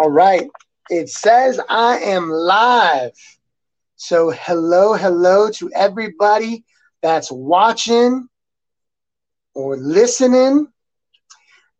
All 0.00 0.10
right. 0.10 0.48
It 0.88 1.10
says 1.10 1.60
I 1.68 1.98
am 1.98 2.30
live. 2.30 3.12
So, 3.96 4.30
hello, 4.30 4.94
hello 4.94 5.50
to 5.50 5.70
everybody 5.74 6.64
that's 7.02 7.30
watching 7.30 8.26
or 9.54 9.76
listening. 9.76 10.68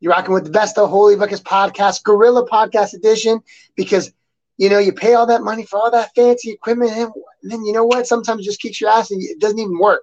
You're 0.00 0.12
rocking 0.12 0.34
with 0.34 0.44
the 0.44 0.50
best 0.50 0.76
of 0.76 0.90
Holy 0.90 1.16
Ruckus 1.16 1.40
podcast, 1.40 2.04
Gorilla 2.04 2.46
Podcast 2.46 2.92
Edition, 2.92 3.40
because 3.74 4.12
you 4.58 4.68
know 4.68 4.78
you 4.78 4.92
pay 4.92 5.14
all 5.14 5.24
that 5.28 5.40
money 5.40 5.64
for 5.64 5.78
all 5.78 5.90
that 5.90 6.10
fancy 6.14 6.50
equipment, 6.50 6.92
and 6.92 7.10
then 7.42 7.64
you 7.64 7.72
know 7.72 7.86
what? 7.86 8.06
Sometimes 8.06 8.42
it 8.42 8.44
just 8.44 8.60
kicks 8.60 8.82
your 8.82 8.90
ass 8.90 9.10
and 9.10 9.22
it 9.22 9.40
doesn't 9.40 9.58
even 9.58 9.78
work. 9.78 10.02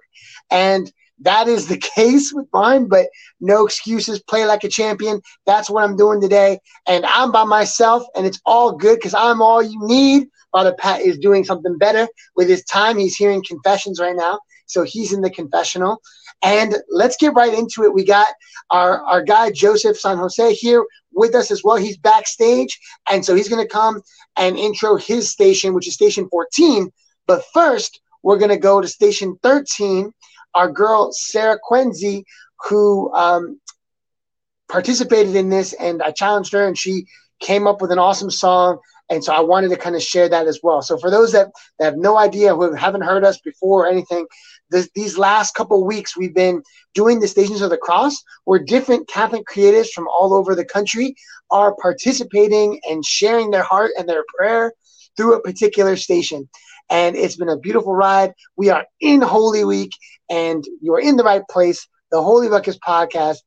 And 0.50 0.92
that 1.20 1.48
is 1.48 1.66
the 1.66 1.76
case 1.96 2.32
with 2.32 2.46
mine, 2.52 2.86
but 2.86 3.08
no 3.40 3.66
excuses. 3.66 4.22
Play 4.22 4.44
like 4.44 4.64
a 4.64 4.68
champion. 4.68 5.20
That's 5.46 5.70
what 5.70 5.84
I'm 5.84 5.96
doing 5.96 6.20
today. 6.20 6.58
And 6.86 7.04
I'm 7.06 7.32
by 7.32 7.44
myself, 7.44 8.04
and 8.14 8.26
it's 8.26 8.40
all 8.46 8.72
good 8.72 8.96
because 8.96 9.14
I'm 9.14 9.42
all 9.42 9.62
you 9.62 9.78
need. 9.86 10.28
Father 10.52 10.74
Pat 10.78 11.02
is 11.02 11.18
doing 11.18 11.44
something 11.44 11.76
better 11.76 12.08
with 12.34 12.48
his 12.48 12.64
time. 12.64 12.98
He's 12.98 13.16
hearing 13.16 13.42
confessions 13.46 14.00
right 14.00 14.16
now. 14.16 14.40
So 14.66 14.82
he's 14.82 15.12
in 15.12 15.20
the 15.20 15.30
confessional. 15.30 16.00
And 16.42 16.76
let's 16.88 17.16
get 17.16 17.34
right 17.34 17.52
into 17.52 17.82
it. 17.82 17.92
We 17.92 18.04
got 18.04 18.28
our, 18.70 19.02
our 19.04 19.22
guy, 19.22 19.50
Joseph 19.50 19.98
San 19.98 20.18
Jose, 20.18 20.54
here 20.54 20.84
with 21.12 21.34
us 21.34 21.50
as 21.50 21.64
well. 21.64 21.76
He's 21.76 21.96
backstage. 21.96 22.78
And 23.10 23.24
so 23.24 23.34
he's 23.34 23.48
going 23.48 23.62
to 23.64 23.70
come 23.70 24.02
and 24.36 24.56
intro 24.56 24.96
his 24.96 25.30
station, 25.30 25.74
which 25.74 25.88
is 25.88 25.94
station 25.94 26.28
14. 26.30 26.90
But 27.26 27.44
first, 27.52 28.00
we're 28.22 28.38
going 28.38 28.50
to 28.50 28.58
go 28.58 28.80
to 28.80 28.88
station 28.88 29.38
13 29.42 30.12
our 30.54 30.70
girl 30.70 31.10
Sarah 31.12 31.58
Quenzi, 31.68 32.24
who 32.68 33.12
um, 33.14 33.60
participated 34.68 35.36
in 35.36 35.48
this, 35.48 35.72
and 35.74 36.02
I 36.02 36.10
challenged 36.10 36.52
her, 36.52 36.66
and 36.66 36.76
she 36.76 37.06
came 37.40 37.66
up 37.66 37.80
with 37.80 37.92
an 37.92 37.98
awesome 37.98 38.30
song. 38.30 38.78
And 39.10 39.24
so 39.24 39.32
I 39.32 39.40
wanted 39.40 39.70
to 39.70 39.76
kind 39.76 39.96
of 39.96 40.02
share 40.02 40.28
that 40.28 40.46
as 40.46 40.60
well. 40.62 40.82
So 40.82 40.98
for 40.98 41.10
those 41.10 41.32
that, 41.32 41.48
that 41.78 41.84
have 41.86 41.96
no 41.96 42.18
idea, 42.18 42.54
who 42.54 42.74
haven't 42.74 43.02
heard 43.02 43.24
us 43.24 43.40
before 43.40 43.86
or 43.86 43.88
anything, 43.88 44.26
this, 44.70 44.90
these 44.94 45.16
last 45.16 45.54
couple 45.54 45.82
weeks 45.86 46.14
we've 46.16 46.34
been 46.34 46.62
doing 46.92 47.18
the 47.18 47.28
Stations 47.28 47.62
of 47.62 47.70
the 47.70 47.78
Cross, 47.78 48.22
where 48.44 48.58
different 48.58 49.08
Catholic 49.08 49.46
creatives 49.46 49.88
from 49.90 50.08
all 50.08 50.34
over 50.34 50.54
the 50.54 50.64
country 50.64 51.14
are 51.50 51.74
participating 51.76 52.80
and 52.90 53.02
sharing 53.02 53.50
their 53.50 53.62
heart 53.62 53.92
and 53.98 54.06
their 54.06 54.24
prayer 54.36 54.74
through 55.16 55.34
a 55.34 55.40
particular 55.40 55.96
station. 55.96 56.48
And 56.90 57.16
it's 57.16 57.36
been 57.36 57.48
a 57.48 57.58
beautiful 57.58 57.94
ride. 57.94 58.32
We 58.56 58.70
are 58.70 58.86
in 59.00 59.20
Holy 59.20 59.64
Week, 59.64 59.92
and 60.30 60.64
you 60.80 60.94
are 60.94 61.00
in 61.00 61.16
the 61.16 61.24
right 61.24 61.42
place. 61.48 61.86
The 62.10 62.22
Holy 62.22 62.48
Ruckus 62.48 62.78
podcast. 62.78 63.38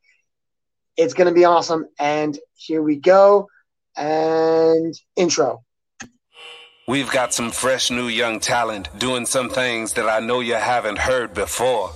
It's 0.97 1.14
going 1.14 1.28
to 1.28 1.34
be 1.34 1.45
awesome. 1.45 1.86
And 1.97 2.38
here 2.53 2.81
we 2.81 2.97
go. 2.97 3.47
And 3.97 4.94
intro. 5.16 5.64
We've 6.88 7.09
got 7.09 7.34
some 7.34 7.52
fresh 7.52 7.89
new 7.89 8.08
young 8.08 8.39
talent 8.39 8.89
doing 9.00 9.25
some 9.25 9.50
things 9.50 9.94
that 9.94 10.09
I 10.09 10.19
know 10.19 10.42
you 10.42 10.56
haven't 10.56 10.97
heard 10.97 11.34
before. 11.34 11.92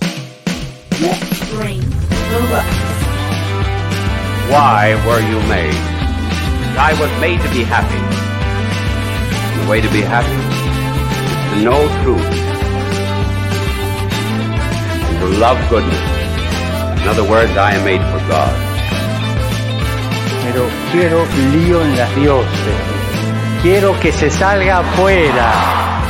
Bring 1.50 1.80
the 1.80 2.40
ruckus. 2.50 2.96
Why 4.50 4.94
were 5.06 5.20
you 5.20 5.40
made? 5.48 5.74
I 6.78 6.92
was 7.00 7.10
made 7.20 7.40
to 7.40 7.50
be 7.50 7.64
happy. 7.64 7.98
The 9.62 9.70
way 9.70 9.80
to 9.80 9.90
be 9.90 10.02
happy 10.02 10.32
is 10.32 10.50
to 10.50 10.55
know 11.64 11.88
truth 12.02 12.32
and 15.08 15.18
to 15.20 15.38
love 15.38 15.58
goodness. 15.70 16.00
In 17.02 17.08
other 17.08 17.28
words, 17.28 17.52
I 17.56 17.72
am 17.74 17.84
made 17.84 18.00
for 18.12 18.18
God. 18.28 18.66
pero 20.46 20.68
quiero 20.92 21.24
lío 21.52 21.82
en 21.82 21.96
las 21.96 22.14
diócesis. 22.14 22.74
Quiero 23.62 23.98
que 24.00 24.12
se 24.12 24.30
salga 24.30 24.78
afuera. 24.78 26.02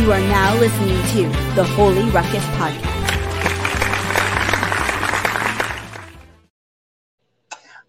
You 0.00 0.12
are 0.12 0.20
now 0.20 0.54
listening 0.58 1.02
to 1.12 1.54
the 1.54 1.64
Holy 1.76 2.04
Ruckus 2.10 2.44
Podcast. 2.58 2.94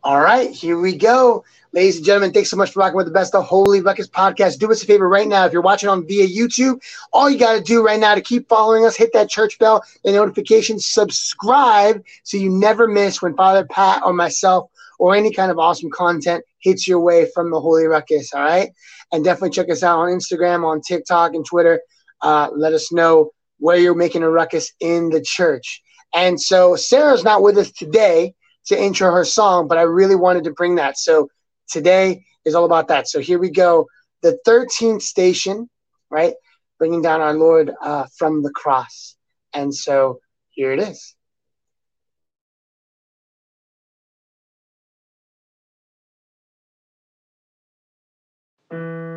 All 0.03 0.19
right, 0.19 0.51
here 0.51 0.77
we 0.77 0.95
go. 0.95 1.43
Ladies 1.77 1.97
and 1.97 2.05
gentlemen, 2.07 2.33
thanks 2.33 2.49
so 2.49 2.57
much 2.57 2.71
for 2.71 2.79
rocking 2.79 2.97
with 2.97 3.05
the 3.05 3.11
best 3.11 3.35
of 3.35 3.45
Holy 3.45 3.81
Ruckus 3.81 4.07
podcast. 4.07 4.57
Do 4.57 4.71
us 4.71 4.81
a 4.81 4.85
favor 4.87 5.07
right 5.07 5.27
now. 5.27 5.45
If 5.45 5.53
you're 5.53 5.61
watching 5.61 5.89
on 5.89 6.07
via 6.07 6.25
YouTube, 6.25 6.81
all 7.13 7.29
you 7.29 7.37
got 7.37 7.53
to 7.53 7.61
do 7.61 7.85
right 7.85 7.99
now 7.99 8.15
to 8.15 8.21
keep 8.21 8.49
following 8.49 8.83
us, 8.83 8.97
hit 8.97 9.13
that 9.13 9.29
church 9.29 9.59
bell, 9.59 9.83
the 10.03 10.11
notifications, 10.11 10.87
subscribe 10.87 12.03
so 12.23 12.35
you 12.35 12.49
never 12.49 12.87
miss 12.87 13.21
when 13.21 13.35
Father 13.35 13.63
Pat 13.63 14.01
or 14.03 14.11
myself 14.11 14.71
or 14.97 15.15
any 15.15 15.31
kind 15.31 15.51
of 15.51 15.59
awesome 15.59 15.91
content 15.91 16.43
hits 16.57 16.87
your 16.87 16.99
way 16.99 17.29
from 17.31 17.51
the 17.51 17.61
Holy 17.61 17.85
Ruckus. 17.85 18.33
All 18.33 18.41
right. 18.41 18.71
And 19.11 19.23
definitely 19.23 19.51
check 19.51 19.69
us 19.69 19.83
out 19.83 19.99
on 19.99 20.09
Instagram, 20.09 20.65
on 20.65 20.81
TikTok, 20.81 21.35
and 21.35 21.45
Twitter. 21.45 21.79
Uh, 22.23 22.49
let 22.55 22.73
us 22.73 22.91
know 22.91 23.33
where 23.59 23.77
you're 23.77 23.93
making 23.93 24.23
a 24.23 24.31
ruckus 24.31 24.73
in 24.79 25.11
the 25.11 25.21
church. 25.21 25.83
And 26.15 26.41
so 26.41 26.75
Sarah's 26.75 27.23
not 27.23 27.43
with 27.43 27.55
us 27.55 27.71
today 27.71 28.33
to 28.65 28.83
intro 28.83 29.11
her 29.11 29.23
song, 29.23 29.67
but 29.67 29.77
I 29.77 29.83
really 29.83 30.15
wanted 30.15 30.43
to 30.45 30.51
bring 30.51 30.73
that. 30.77 30.97
So 30.97 31.29
today 31.67 32.23
is 32.45 32.55
all 32.55 32.65
about 32.65 32.87
that. 32.89 33.07
So 33.07 33.19
here 33.19 33.39
we 33.39 33.49
go. 33.49 33.87
The 34.21 34.39
13th 34.47 35.01
station, 35.01 35.69
right? 36.09 36.33
Bringing 36.79 37.01
down 37.01 37.21
our 37.21 37.33
Lord 37.33 37.71
uh, 37.81 38.05
from 38.17 38.43
the 38.43 38.51
cross. 38.51 39.15
And 39.53 39.73
so 39.73 40.19
here 40.49 40.71
it 40.71 40.79
is. 40.79 41.15
All 48.71 49.16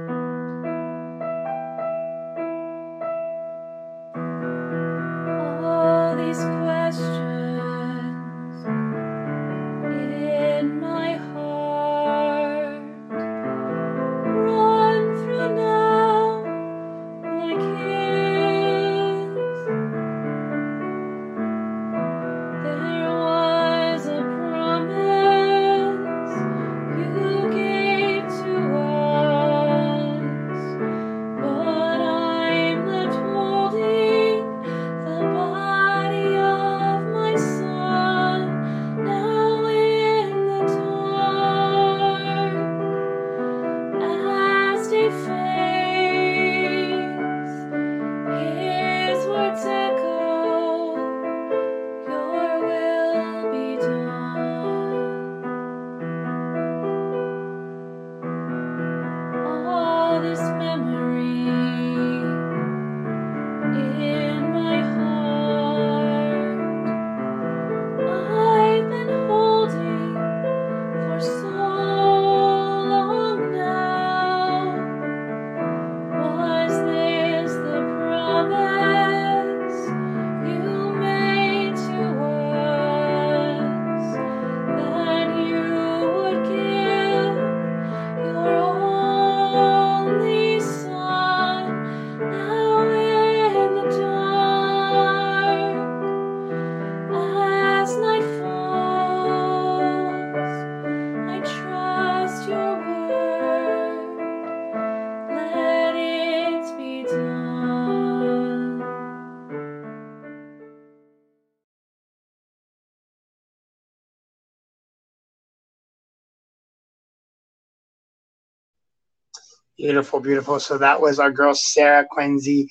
Beautiful, 119.81 120.21
beautiful. 120.21 120.61
So 120.61 120.77
that 120.77 121.01
was 121.01 121.19
our 121.19 121.31
girl 121.31 121.55
Sarah 121.55 122.07
Quenzi, 122.13 122.67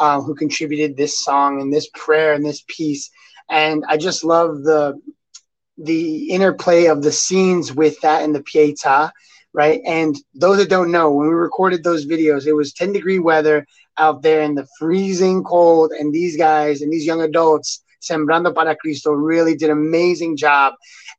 um, 0.00 0.22
who 0.22 0.34
contributed 0.34 0.96
this 0.96 1.22
song 1.22 1.60
and 1.60 1.70
this 1.70 1.90
prayer 1.92 2.32
and 2.32 2.42
this 2.42 2.64
piece. 2.66 3.10
And 3.50 3.84
I 3.86 3.98
just 3.98 4.24
love 4.24 4.62
the 4.62 4.98
the 5.76 6.30
interplay 6.30 6.86
of 6.86 7.02
the 7.02 7.12
scenes 7.12 7.70
with 7.70 8.00
that 8.00 8.22
and 8.22 8.34
the 8.34 8.42
Pietà, 8.42 9.10
right? 9.52 9.82
And 9.84 10.16
those 10.34 10.56
that 10.56 10.70
don't 10.70 10.90
know, 10.90 11.12
when 11.12 11.28
we 11.28 11.34
recorded 11.34 11.84
those 11.84 12.06
videos, 12.06 12.46
it 12.46 12.54
was 12.54 12.72
10 12.72 12.94
degree 12.94 13.18
weather 13.18 13.66
out 13.98 14.22
there 14.22 14.40
in 14.40 14.54
the 14.54 14.66
freezing 14.78 15.44
cold, 15.44 15.92
and 15.92 16.14
these 16.14 16.38
guys 16.38 16.80
and 16.80 16.90
these 16.90 17.04
young 17.04 17.20
adults, 17.20 17.83
Sembrando 18.08 18.54
para 18.54 18.76
Cristo, 18.76 19.12
really 19.12 19.54
did 19.56 19.70
an 19.70 19.78
amazing 19.78 20.36
job. 20.36 20.74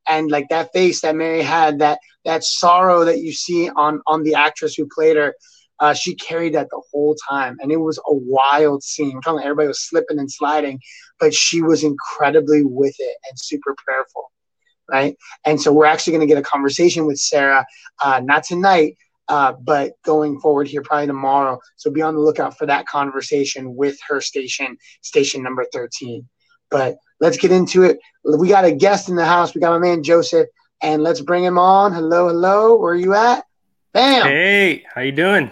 And 0.08 0.30
like 0.30 0.50
that 0.50 0.72
face 0.74 1.02
that 1.02 1.16
Mary 1.16 1.42
had, 1.42 1.80
that 1.80 2.00
that 2.26 2.44
sorrow 2.44 3.06
that 3.06 3.20
you 3.20 3.34
see 3.34 3.70
on 3.70 4.02
on 4.08 4.24
the 4.24 4.36
actress 4.36 4.76
who 4.76 4.88
played 4.94 5.18
her, 5.18 5.36
uh, 5.80 5.94
she 5.94 6.16
carried 6.16 6.54
that 6.54 6.70
the 6.70 6.82
whole 6.92 7.16
time, 7.30 7.58
and 7.62 7.72
it 7.72 7.78
was 7.78 7.98
a 7.98 8.14
wild 8.14 8.84
scene. 8.84 9.16
I'm 9.16 9.22
talking 9.22 9.40
about 9.40 9.46
everybody 9.46 9.68
was 9.68 9.88
slipping 9.88 10.20
and 10.20 10.32
sliding, 10.32 10.80
but 11.20 11.34
she 11.34 11.62
was 11.62 11.84
incredibly 11.84 12.64
with 12.64 12.96
it 13.00 13.18
and 13.30 13.40
super 13.40 13.76
prayerful 13.86 14.32
right? 14.88 15.18
And 15.46 15.60
so 15.60 15.72
we're 15.72 15.86
actually 15.86 16.12
going 16.12 16.28
to 16.28 16.32
get 16.34 16.38
a 16.38 16.44
conversation 16.44 17.06
with 17.06 17.18
Sarah, 17.18 17.66
uh, 18.04 18.22
not 18.24 18.44
tonight, 18.44 18.98
uh, 19.28 19.54
but 19.54 19.94
going 20.04 20.40
forward 20.40 20.68
here, 20.68 20.82
probably 20.82 21.08
tomorrow. 21.08 21.60
So 21.78 21.90
be 21.90 22.02
on 22.02 22.16
the 22.16 22.22
lookout 22.22 22.58
for 22.58 22.66
that 22.68 22.86
conversation 22.86 23.76
with 23.76 23.98
her 24.08 24.22
station, 24.22 24.78
station 25.02 25.42
number 25.42 25.66
13. 25.74 26.28
But 26.76 26.98
let's 27.22 27.38
get 27.38 27.54
into 27.54 27.84
it. 27.84 28.00
We 28.26 28.50
got 28.50 28.66
a 28.66 28.72
guest 28.74 29.08
in 29.08 29.16
the 29.16 29.24
house. 29.24 29.56
We 29.56 29.62
got 29.62 29.72
my 29.72 29.78
man 29.78 30.04
Joseph, 30.04 30.50
and 30.82 31.04
let's 31.04 31.22
bring 31.22 31.42
him 31.42 31.58
on. 31.58 31.94
Hello, 31.94 32.28
hello. 32.28 32.76
Where 32.76 32.92
are 32.92 32.98
you 32.98 33.14
at? 33.14 33.46
Bam. 33.94 34.28
Hey, 34.28 34.84
how 34.94 35.00
you 35.00 35.14
doing? 35.14 35.52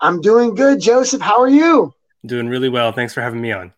I'm 0.00 0.20
doing 0.20 0.54
good, 0.54 0.80
Joseph. 0.80 1.20
How 1.20 1.40
are 1.40 1.48
you? 1.48 1.92
Doing 2.24 2.48
really 2.48 2.68
well. 2.68 2.92
Thanks 2.92 3.12
for 3.12 3.20
having 3.20 3.40
me 3.40 3.50
on. 3.50 3.72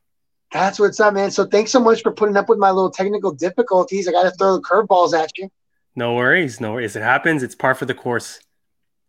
That's 0.52 0.78
what's 0.78 1.00
up, 1.00 1.14
man. 1.14 1.30
So 1.30 1.46
thanks 1.46 1.70
so 1.70 1.80
much 1.80 2.02
for 2.02 2.12
putting 2.12 2.36
up 2.36 2.50
with 2.50 2.58
my 2.58 2.70
little 2.70 2.90
technical 2.90 3.32
difficulties. 3.32 4.06
I 4.06 4.12
got 4.12 4.24
to 4.24 4.32
throw 4.32 4.56
the 4.56 4.62
curveballs 4.62 5.18
at 5.18 5.30
you. 5.38 5.48
No 5.94 6.14
worries, 6.14 6.60
no 6.60 6.74
worries. 6.74 6.94
It 6.94 7.02
happens. 7.02 7.42
It's 7.42 7.54
par 7.54 7.74
for 7.74 7.86
the 7.86 7.94
course. 7.94 8.38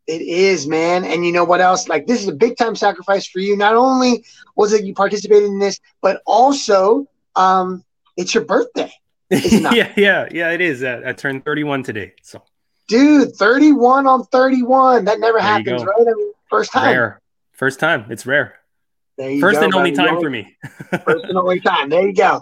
It 0.08 0.22
is, 0.22 0.68
man. 0.68 1.04
And 1.04 1.26
you 1.26 1.34
know 1.34 1.44
what 1.44 1.60
else? 1.60 1.90
Like 1.90 2.08
this 2.08 2.22
is 2.22 2.30
a 2.30 2.34
big 2.34 2.56
time 2.56 2.78
sacrifice 2.78 3.28
for 3.28 3.40
you. 3.40 3.58
Not 3.58 3.76
only 3.76 4.24
was 4.56 4.72
it 4.72 4.86
you 4.86 4.94
participated 4.94 5.50
in 5.50 5.60
this, 5.60 5.82
but 6.02 6.22
also 6.26 7.06
um, 7.38 7.84
it's 8.18 8.34
your 8.34 8.44
birthday. 8.44 8.92
It 9.30 9.62
yeah, 9.76 9.94
yeah, 9.96 10.28
yeah. 10.32 10.52
It 10.52 10.62
is. 10.62 10.84
Uh, 10.84 11.02
I 11.06 11.14
turned 11.14 11.46
31 11.46 11.84
today. 11.84 12.14
So, 12.24 12.42
Dude, 12.88 13.36
31 13.36 14.08
on 14.08 14.24
31. 14.26 15.06
That 15.06 15.20
never 15.20 15.38
There 15.38 15.42
happens, 15.42 15.84
right? 15.84 15.96
I 16.00 16.04
mean, 16.04 16.34
first 16.50 16.72
time. 16.72 16.88
rare. 16.88 17.22
First 17.54 17.80
time. 17.80 18.06
It's 18.10 18.26
rare. 18.26 18.60
There 19.18 19.32
you 19.32 19.42
First 19.42 19.60
go, 19.60 19.66
and 19.66 19.76
only 19.76 19.92
time 19.92 20.20
for 20.20 20.30
me. 20.30 20.56
First 21.06 21.26
and 21.26 21.38
only 21.38 21.60
time. 21.60 21.90
There 21.90 22.06
you 22.06 22.14
go. 22.14 22.42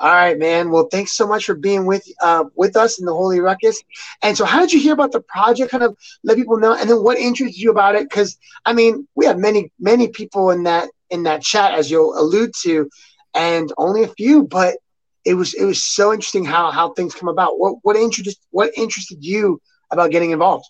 All 0.00 0.12
right, 0.12 0.38
man. 0.38 0.70
Well, 0.70 0.88
thanks 0.90 1.12
so 1.12 1.26
much 1.26 1.44
for 1.44 1.54
being 1.54 1.86
with 1.86 2.04
uh, 2.20 2.44
with 2.54 2.76
us 2.76 2.98
in 2.98 3.06
the 3.06 3.12
Holy 3.12 3.40
Ruckus. 3.40 3.82
And 4.22 4.36
so, 4.36 4.44
how 4.44 4.58
did 4.60 4.72
you 4.72 4.80
hear 4.80 4.94
about 4.94 5.12
the 5.12 5.20
project? 5.20 5.70
Kind 5.70 5.84
of 5.84 5.96
let 6.24 6.36
people 6.36 6.58
know, 6.58 6.74
and 6.74 6.88
then 6.90 7.02
what 7.02 7.18
interested 7.18 7.60
you 7.60 7.70
about 7.70 7.94
it? 7.94 8.08
Because 8.08 8.38
I 8.64 8.72
mean, 8.72 9.06
we 9.14 9.26
have 9.26 9.38
many 9.38 9.70
many 9.78 10.08
people 10.08 10.50
in 10.50 10.64
that 10.64 10.88
in 11.10 11.22
that 11.24 11.42
chat, 11.42 11.74
as 11.74 11.90
you'll 11.90 12.18
allude 12.18 12.52
to, 12.62 12.90
and 13.34 13.72
only 13.78 14.02
a 14.04 14.08
few. 14.08 14.44
But 14.44 14.76
it 15.24 15.34
was 15.34 15.54
it 15.54 15.64
was 15.64 15.82
so 15.82 16.12
interesting 16.12 16.44
how 16.44 16.70
how 16.70 16.92
things 16.92 17.14
come 17.14 17.28
about. 17.28 17.58
What 17.58 17.76
what 17.82 17.96
interested 17.96 18.36
what 18.50 18.70
interested 18.76 19.24
you 19.24 19.60
about 19.90 20.10
getting 20.10 20.30
involved? 20.30 20.66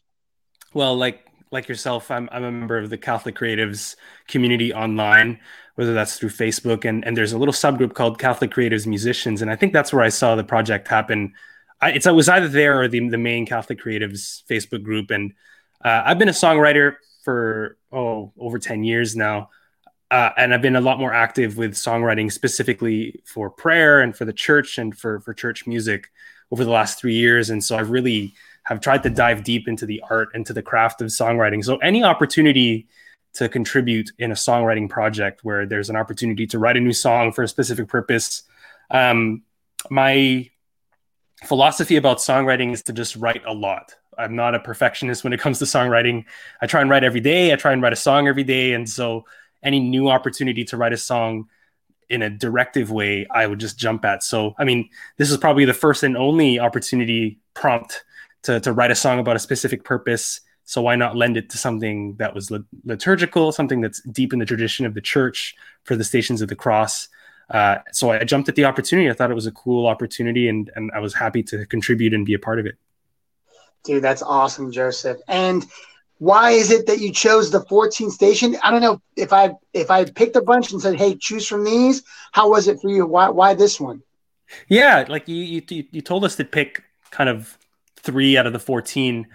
Well, 0.72 0.96
like 0.96 1.26
like 1.50 1.68
yourself, 1.68 2.10
I'm 2.10 2.28
I'm 2.32 2.44
a 2.44 2.52
member 2.52 2.78
of 2.78 2.90
the 2.90 2.98
Catholic 2.98 3.36
Creatives 3.36 3.96
community 4.28 4.72
online, 4.72 5.40
whether 5.76 5.94
that's 5.94 6.18
through 6.18 6.30
Facebook 6.30 6.84
and 6.84 7.04
and 7.04 7.16
there's 7.16 7.32
a 7.32 7.38
little 7.38 7.54
subgroup 7.54 7.94
called 7.94 8.18
Catholic 8.18 8.50
Creatives 8.50 8.86
Musicians, 8.86 9.42
and 9.42 9.50
I 9.50 9.56
think 9.56 9.72
that's 9.72 9.92
where 9.92 10.02
I 10.02 10.08
saw 10.08 10.34
the 10.34 10.44
project 10.44 10.88
happen. 10.88 11.32
I, 11.80 11.92
it's 11.92 12.06
it 12.06 12.12
was 12.12 12.28
either 12.28 12.48
there 12.48 12.80
or 12.80 12.88
the 12.88 13.08
the 13.08 13.18
main 13.18 13.46
Catholic 13.46 13.80
Creatives 13.80 14.42
Facebook 14.50 14.82
group, 14.82 15.10
and 15.10 15.32
uh, 15.84 16.02
I've 16.04 16.18
been 16.18 16.28
a 16.28 16.32
songwriter 16.32 16.96
for 17.24 17.76
oh 17.92 18.32
over 18.38 18.58
ten 18.58 18.84
years 18.84 19.16
now. 19.16 19.50
Uh, 20.14 20.32
and 20.36 20.54
I've 20.54 20.62
been 20.62 20.76
a 20.76 20.80
lot 20.80 21.00
more 21.00 21.12
active 21.12 21.56
with 21.56 21.72
songwriting 21.72 22.30
specifically 22.30 23.20
for 23.24 23.50
prayer 23.50 24.00
and 24.00 24.16
for 24.16 24.24
the 24.24 24.32
church 24.32 24.78
and 24.78 24.96
for 24.96 25.18
for 25.18 25.34
church 25.34 25.66
music 25.66 26.12
over 26.52 26.64
the 26.64 26.70
last 26.70 27.00
three 27.00 27.16
years. 27.16 27.50
And 27.50 27.64
so 27.64 27.76
I've 27.76 27.90
really 27.90 28.32
have 28.62 28.80
tried 28.80 29.02
to 29.02 29.10
dive 29.10 29.42
deep 29.42 29.66
into 29.66 29.86
the 29.86 30.00
art 30.08 30.28
and 30.32 30.46
to 30.46 30.52
the 30.52 30.62
craft 30.62 31.02
of 31.02 31.08
songwriting. 31.08 31.64
So 31.64 31.78
any 31.78 32.04
opportunity 32.04 32.86
to 33.32 33.48
contribute 33.48 34.12
in 34.20 34.30
a 34.30 34.36
songwriting 34.36 34.88
project 34.88 35.40
where 35.42 35.66
there's 35.66 35.90
an 35.90 35.96
opportunity 35.96 36.46
to 36.46 36.60
write 36.60 36.76
a 36.76 36.80
new 36.80 36.92
song 36.92 37.32
for 37.32 37.42
a 37.42 37.48
specific 37.48 37.88
purpose. 37.88 38.44
Um, 38.92 39.42
my 39.90 40.48
philosophy 41.44 41.96
about 41.96 42.18
songwriting 42.18 42.72
is 42.72 42.84
to 42.84 42.92
just 42.92 43.16
write 43.16 43.42
a 43.48 43.52
lot. 43.52 43.96
I'm 44.16 44.36
not 44.36 44.54
a 44.54 44.60
perfectionist 44.60 45.24
when 45.24 45.32
it 45.32 45.40
comes 45.40 45.58
to 45.58 45.64
songwriting. 45.64 46.26
I 46.62 46.68
try 46.68 46.82
and 46.82 46.88
write 46.88 47.02
every 47.02 47.18
day. 47.18 47.52
I 47.52 47.56
try 47.56 47.72
and 47.72 47.82
write 47.82 47.92
a 47.92 47.96
song 47.96 48.28
every 48.28 48.44
day. 48.44 48.74
And 48.74 48.88
so 48.88 49.24
any 49.64 49.80
new 49.80 50.08
opportunity 50.08 50.64
to 50.66 50.76
write 50.76 50.92
a 50.92 50.96
song 50.96 51.48
in 52.10 52.22
a 52.22 52.30
directive 52.30 52.90
way, 52.90 53.26
I 53.30 53.46
would 53.46 53.58
just 53.58 53.78
jump 53.78 54.04
at. 54.04 54.22
So, 54.22 54.54
I 54.58 54.64
mean, 54.64 54.88
this 55.16 55.30
is 55.30 55.36
probably 55.38 55.64
the 55.64 55.74
first 55.74 56.02
and 56.02 56.16
only 56.16 56.58
opportunity 56.58 57.38
prompt 57.54 58.04
to, 58.42 58.60
to 58.60 58.72
write 58.72 58.90
a 58.90 58.94
song 58.94 59.18
about 59.18 59.36
a 59.36 59.38
specific 59.38 59.84
purpose. 59.84 60.40
So 60.64 60.82
why 60.82 60.96
not 60.96 61.16
lend 61.16 61.36
it 61.36 61.50
to 61.50 61.58
something 61.58 62.16
that 62.16 62.34
was 62.34 62.52
liturgical, 62.84 63.52
something 63.52 63.80
that's 63.80 64.00
deep 64.02 64.32
in 64.32 64.38
the 64.38 64.46
tradition 64.46 64.86
of 64.86 64.94
the 64.94 65.00
church 65.00 65.54
for 65.84 65.96
the 65.96 66.04
Stations 66.04 66.40
of 66.42 66.48
the 66.48 66.56
Cross? 66.56 67.08
Uh, 67.50 67.78
so 67.92 68.10
I 68.10 68.24
jumped 68.24 68.48
at 68.48 68.54
the 68.54 68.64
opportunity. 68.64 69.10
I 69.10 69.12
thought 69.12 69.30
it 69.30 69.34
was 69.34 69.46
a 69.46 69.52
cool 69.52 69.86
opportunity, 69.86 70.48
and 70.48 70.70
and 70.76 70.90
I 70.92 71.00
was 71.00 71.12
happy 71.12 71.42
to 71.44 71.66
contribute 71.66 72.14
and 72.14 72.24
be 72.24 72.32
a 72.32 72.38
part 72.38 72.58
of 72.58 72.64
it. 72.64 72.76
Dude, 73.84 74.02
that's 74.02 74.22
awesome, 74.22 74.72
Joseph. 74.72 75.18
And 75.28 75.66
why 76.18 76.50
is 76.50 76.70
it 76.70 76.86
that 76.86 77.00
you 77.00 77.12
chose 77.12 77.50
the 77.50 77.64
14 77.64 78.10
station? 78.10 78.56
I 78.62 78.70
don't 78.70 78.80
know 78.80 79.00
if 79.16 79.32
I 79.32 79.52
if 79.72 79.90
I 79.90 80.04
picked 80.04 80.36
a 80.36 80.42
bunch 80.42 80.72
and 80.72 80.80
said, 80.80 80.96
"Hey, 80.96 81.16
choose 81.16 81.46
from 81.46 81.64
these." 81.64 82.02
How 82.32 82.48
was 82.48 82.68
it 82.68 82.80
for 82.80 82.90
you? 82.90 83.06
Why 83.06 83.28
why 83.28 83.54
this 83.54 83.80
one? 83.80 84.02
Yeah, 84.68 85.04
like 85.08 85.28
you 85.28 85.36
you 85.36 85.84
you 85.90 86.00
told 86.00 86.24
us 86.24 86.36
to 86.36 86.44
pick 86.44 86.82
kind 87.10 87.28
of 87.28 87.58
three 87.96 88.36
out 88.36 88.46
of 88.46 88.52
the 88.52 88.58
14, 88.58 89.26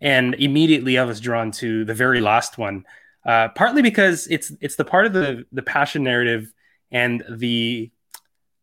and 0.00 0.34
immediately 0.34 0.98
I 0.98 1.04
was 1.04 1.20
drawn 1.20 1.50
to 1.52 1.84
the 1.84 1.94
very 1.94 2.20
last 2.20 2.58
one. 2.58 2.84
Uh, 3.26 3.48
partly 3.48 3.82
because 3.82 4.26
it's 4.28 4.52
it's 4.60 4.76
the 4.76 4.84
part 4.84 5.06
of 5.06 5.12
the 5.12 5.44
the 5.52 5.62
passion 5.62 6.04
narrative 6.04 6.52
and 6.90 7.24
the 7.28 7.90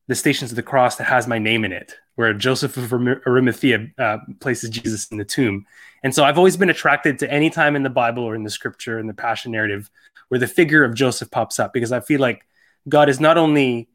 the 0.07 0.15
Stations 0.15 0.51
of 0.51 0.55
the 0.55 0.63
Cross 0.63 0.95
that 0.97 1.05
has 1.05 1.27
my 1.27 1.39
name 1.39 1.65
in 1.65 1.71
it, 1.71 1.95
where 2.15 2.33
Joseph 2.33 2.77
of 2.77 2.91
Arimathea 2.93 3.87
uh, 3.97 4.17
places 4.39 4.69
Jesus 4.69 5.07
in 5.07 5.17
the 5.17 5.25
tomb. 5.25 5.65
And 6.03 6.13
so 6.15 6.23
I've 6.23 6.37
always 6.37 6.57
been 6.57 6.69
attracted 6.69 7.19
to 7.19 7.31
any 7.31 7.49
time 7.49 7.75
in 7.75 7.83
the 7.83 7.89
Bible 7.89 8.23
or 8.23 8.35
in 8.35 8.43
the 8.43 8.49
scripture 8.49 8.99
in 8.99 9.07
the 9.07 9.13
passion 9.13 9.51
narrative 9.51 9.89
where 10.29 10.39
the 10.39 10.47
figure 10.47 10.83
of 10.83 10.95
Joseph 10.95 11.29
pops 11.29 11.59
up, 11.59 11.73
because 11.73 11.91
I 11.91 11.99
feel 11.99 12.19
like 12.19 12.45
God 12.87 13.09
is 13.09 13.19
not 13.19 13.37
only 13.37 13.89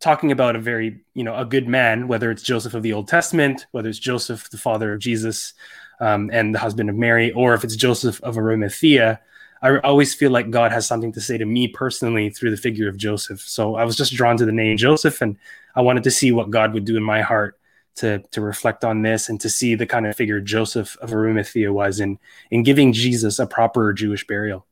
talking 0.00 0.32
about 0.32 0.56
a 0.56 0.58
very, 0.58 1.00
you 1.14 1.24
know, 1.24 1.34
a 1.36 1.44
good 1.44 1.66
man, 1.66 2.08
whether 2.08 2.30
it's 2.30 2.42
Joseph 2.42 2.74
of 2.74 2.82
the 2.82 2.92
Old 2.92 3.08
Testament, 3.08 3.66
whether 3.72 3.88
it's 3.88 3.98
Joseph, 3.98 4.50
the 4.50 4.58
father 4.58 4.92
of 4.92 5.00
Jesus 5.00 5.54
um, 6.00 6.30
and 6.32 6.54
the 6.54 6.58
husband 6.58 6.90
of 6.90 6.96
Mary, 6.96 7.32
or 7.32 7.54
if 7.54 7.64
it's 7.64 7.76
Joseph 7.76 8.22
of 8.22 8.36
Arimathea, 8.36 9.20
I 9.64 9.78
always 9.78 10.14
feel 10.14 10.30
like 10.30 10.50
God 10.50 10.72
has 10.72 10.86
something 10.86 11.10
to 11.12 11.22
say 11.22 11.38
to 11.38 11.46
me 11.46 11.68
personally 11.68 12.28
through 12.28 12.50
the 12.50 12.56
figure 12.58 12.86
of 12.86 12.98
Joseph. 12.98 13.40
So 13.40 13.76
I 13.76 13.84
was 13.84 13.96
just 13.96 14.12
drawn 14.12 14.36
to 14.36 14.44
the 14.44 14.52
name 14.52 14.76
Joseph, 14.76 15.22
and 15.22 15.38
I 15.74 15.80
wanted 15.80 16.04
to 16.04 16.10
see 16.10 16.32
what 16.32 16.50
God 16.50 16.74
would 16.74 16.84
do 16.84 16.98
in 16.98 17.02
my 17.02 17.22
heart 17.22 17.58
to 17.96 18.18
to 18.32 18.42
reflect 18.42 18.84
on 18.84 19.00
this 19.00 19.30
and 19.30 19.40
to 19.40 19.48
see 19.48 19.74
the 19.74 19.86
kind 19.86 20.06
of 20.06 20.14
figure 20.16 20.38
Joseph 20.38 20.98
of 21.00 21.14
Arimathea 21.14 21.72
was 21.72 21.98
in 21.98 22.18
in 22.50 22.62
giving 22.62 22.92
Jesus 22.92 23.38
a 23.38 23.46
proper 23.46 23.94
Jewish 23.94 24.26
burial. 24.26 24.66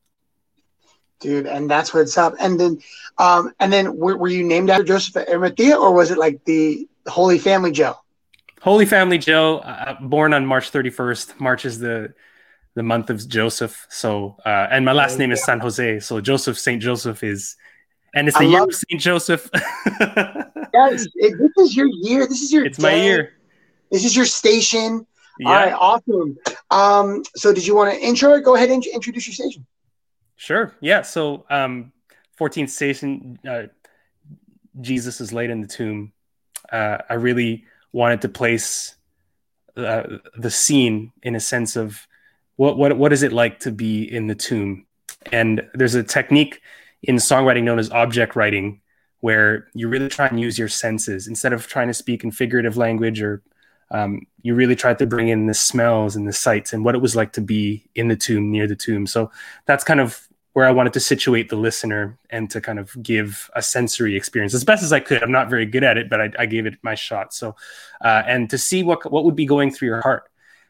Dude, 1.21 1.47
and 1.47 1.71
that's 1.71 1.95
what's 1.95 2.19
up. 2.19 2.35
And 2.39 2.61
then 2.61 2.79
um 3.17 3.55
and 3.61 3.73
then 3.73 3.97
were, 3.97 4.19
were 4.19 4.29
you 4.29 4.45
named 4.45 4.69
after 4.69 4.85
Joseph 4.85 5.17
of 5.17 5.27
Arimathea 5.27 5.75
or 5.75 5.95
was 5.95 6.11
it 6.11 6.19
like 6.19 6.45
the 6.45 6.87
Holy 7.07 7.39
Family 7.39 7.73
Joe? 7.73 7.97
Holy 8.61 8.85
Family 8.85 9.19
Joe, 9.19 9.59
uh, 9.59 9.99
born 10.03 10.35
on 10.35 10.45
March 10.45 10.71
31st. 10.71 11.41
March 11.41 11.65
is 11.65 11.79
the 11.79 12.13
the 12.75 12.83
month 12.83 13.11
of 13.11 13.27
Joseph. 13.29 13.87
So, 13.91 14.37
uh, 14.45 14.69
and 14.71 14.85
my 14.85 14.93
last 14.93 15.15
you 15.15 15.19
name 15.21 15.33
is 15.33 15.45
San 15.45 15.61
Jose. 15.61 16.01
So 16.01 16.21
Joseph 16.21 16.59
Saint 16.59 16.83
Joseph 16.83 17.23
is, 17.23 17.57
and 18.15 18.29
it's 18.29 18.37
I 18.37 18.45
the 18.45 18.51
year 18.51 18.63
of 18.63 18.75
Saint 18.75 19.01
Joseph. 19.01 19.51
Yes, 20.75 21.07
it, 21.17 21.37
this 21.39 21.67
is 21.67 21.77
your 21.77 21.87
year. 21.87 22.27
This 22.27 22.41
is 22.41 22.51
your 22.51 22.65
it's 22.65 22.79
my 22.79 22.95
year. 22.95 23.35
This 23.91 24.05
is 24.05 24.17
your 24.17 24.25
station. 24.25 25.07
Yeah, 25.39 25.49
All 25.49 25.55
right, 25.55 25.73
awesome. 25.73 26.39
Um, 26.71 27.23
so 27.37 27.53
did 27.53 27.67
you 27.67 27.75
want 27.75 27.93
to 27.93 28.01
intro 28.01 28.33
it? 28.35 28.45
Go 28.45 28.55
ahead 28.55 28.71
and 28.71 28.85
introduce 28.87 29.27
your 29.27 29.35
station. 29.35 29.67
sure. 30.37 30.75
Yeah. 30.81 31.03
So, 31.03 31.45
um, 31.51 31.93
14th 32.41 32.71
station, 32.71 33.39
uh, 33.47 33.65
Jesus 34.81 35.21
is 35.21 35.33
laid 35.33 35.51
in 35.51 35.61
the 35.61 35.69
tomb. 35.69 36.13
Uh, 36.71 36.99
I 37.09 37.15
really 37.15 37.67
wanted 37.93 38.23
to 38.23 38.29
place 38.31 38.95
uh, 39.77 40.05
the 40.37 40.51
scene 40.51 41.13
in 41.23 41.35
a 41.35 41.41
sense 41.41 41.77
of 41.77 42.07
what 42.57 42.77
what 42.77 42.97
what 42.97 43.13
is 43.13 43.23
it 43.23 43.33
like 43.33 43.61
to 43.61 43.73
be 43.73 44.03
in 44.03 44.27
the 44.27 44.35
tomb? 44.35 44.87
And 45.31 45.69
there's 45.75 45.95
a 45.95 46.03
technique 46.03 46.61
in 47.03 47.17
songwriting 47.17 47.65
known 47.65 47.79
as 47.79 47.91
object 47.91 48.37
writing, 48.37 48.81
where 49.21 49.69
you 49.75 49.89
really 49.89 50.09
try 50.09 50.27
and 50.27 50.41
use 50.41 50.59
your 50.59 50.69
senses. 50.69 51.27
Instead 51.27 51.53
of 51.53 51.67
trying 51.67 51.89
to 51.89 51.95
speak 51.95 52.25
in 52.25 52.31
figurative 52.31 52.77
language 52.77 53.23
or 53.23 53.43
um, 53.91 54.27
you 54.43 54.55
really 54.55 54.75
tried 54.75 54.99
to 54.99 55.07
bring 55.07 55.29
in 55.29 55.47
the 55.47 55.55
smells 55.55 56.17
and 56.17 56.27
the 56.27 56.33
sights 56.33 56.73
and 56.73 56.85
what 56.85 56.95
it 56.95 57.03
was 57.03 57.15
like 57.15 57.33
to 57.35 57.41
be 57.41 57.89
in 57.95 58.09
the 58.09 58.17
tomb 58.17 58.51
near 58.51 58.67
the 58.67 58.77
tomb. 58.77 59.07
So 59.07 59.31
that's 59.67 59.85
kind 59.85 60.01
of 60.01 60.27
where 60.55 60.67
i 60.67 60.71
wanted 60.71 60.93
to 60.93 61.01
situate 61.01 61.49
the 61.49 61.57
listener 61.57 62.19
and 62.29 62.51
to 62.51 62.61
kind 62.61 62.79
of 62.79 62.95
give 63.03 63.51
a 63.57 63.63
sensory 63.63 64.17
experience 64.17 64.53
as 64.53 64.65
best 64.65 64.83
as 64.83 64.93
i 64.93 65.01
could. 65.01 65.23
I'm 65.23 65.33
not 65.33 65.49
very 65.49 65.67
good 65.67 65.85
at 65.85 65.97
it 65.97 66.11
but 66.11 66.21
i, 66.21 66.31
I 66.39 66.47
gave 66.47 66.67
it 66.67 66.75
my 66.83 66.95
shot. 66.95 67.33
So 67.33 67.57
uh, 68.03 68.23
and 68.27 68.51
to 68.51 68.59
see 68.59 68.83
what 68.83 69.11
what 69.11 69.25
would 69.25 69.37
be 69.37 69.47
going 69.47 69.71
through 69.71 69.89
your 69.89 70.03
heart 70.03 70.29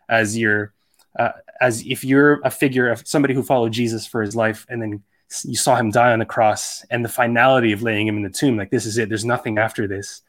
as 0.09 0.39
you're 0.39 0.73
uh, 1.19 1.31
as 1.61 1.85
if 1.87 2.05
you're 2.05 2.41
a 2.45 2.51
figure 2.51 2.89
of 2.89 3.07
somebody 3.07 3.35
who 3.35 3.43
followed 3.43 3.73
jesus 3.73 4.07
for 4.07 4.23
his 4.23 4.35
life 4.35 4.67
and 4.69 4.81
then 4.81 5.03
you 5.45 5.57
saw 5.57 5.77
him 5.77 5.91
die 5.91 6.13
on 6.13 6.19
the 6.19 6.27
cross 6.27 6.85
and 6.91 7.05
the 7.05 7.09
finality 7.09 7.73
of 7.73 7.83
laying 7.83 8.07
him 8.07 8.17
in 8.17 8.23
the 8.23 8.31
tomb 8.31 8.57
like 8.57 8.71
this 8.71 8.87
is 8.87 8.99
it. 8.99 9.09
There's 9.09 9.25
nothing 9.25 9.59
after 9.59 9.87
this. 9.87 10.23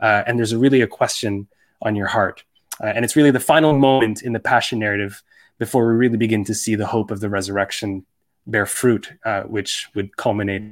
Uh, 0.00 0.22
and 0.26 0.38
there's 0.38 0.52
a, 0.52 0.58
really 0.58 0.80
a 0.80 0.86
question 0.86 1.48
on 1.82 1.94
your 1.94 2.06
heart. 2.06 2.44
Uh, 2.82 2.86
and 2.86 3.04
it's 3.04 3.16
really 3.16 3.30
the 3.30 3.40
final 3.40 3.78
moment 3.78 4.22
in 4.22 4.32
the 4.32 4.40
passion 4.40 4.78
narrative 4.78 5.22
before 5.58 5.86
we 5.88 5.94
really 5.94 6.18
begin 6.18 6.44
to 6.44 6.54
see 6.54 6.74
the 6.74 6.86
hope 6.86 7.10
of 7.10 7.20
the 7.20 7.30
resurrection 7.30 8.04
bear 8.46 8.66
fruit 8.66 9.12
uh, 9.24 9.42
which 9.42 9.88
would 9.94 10.16
culminate 10.16 10.62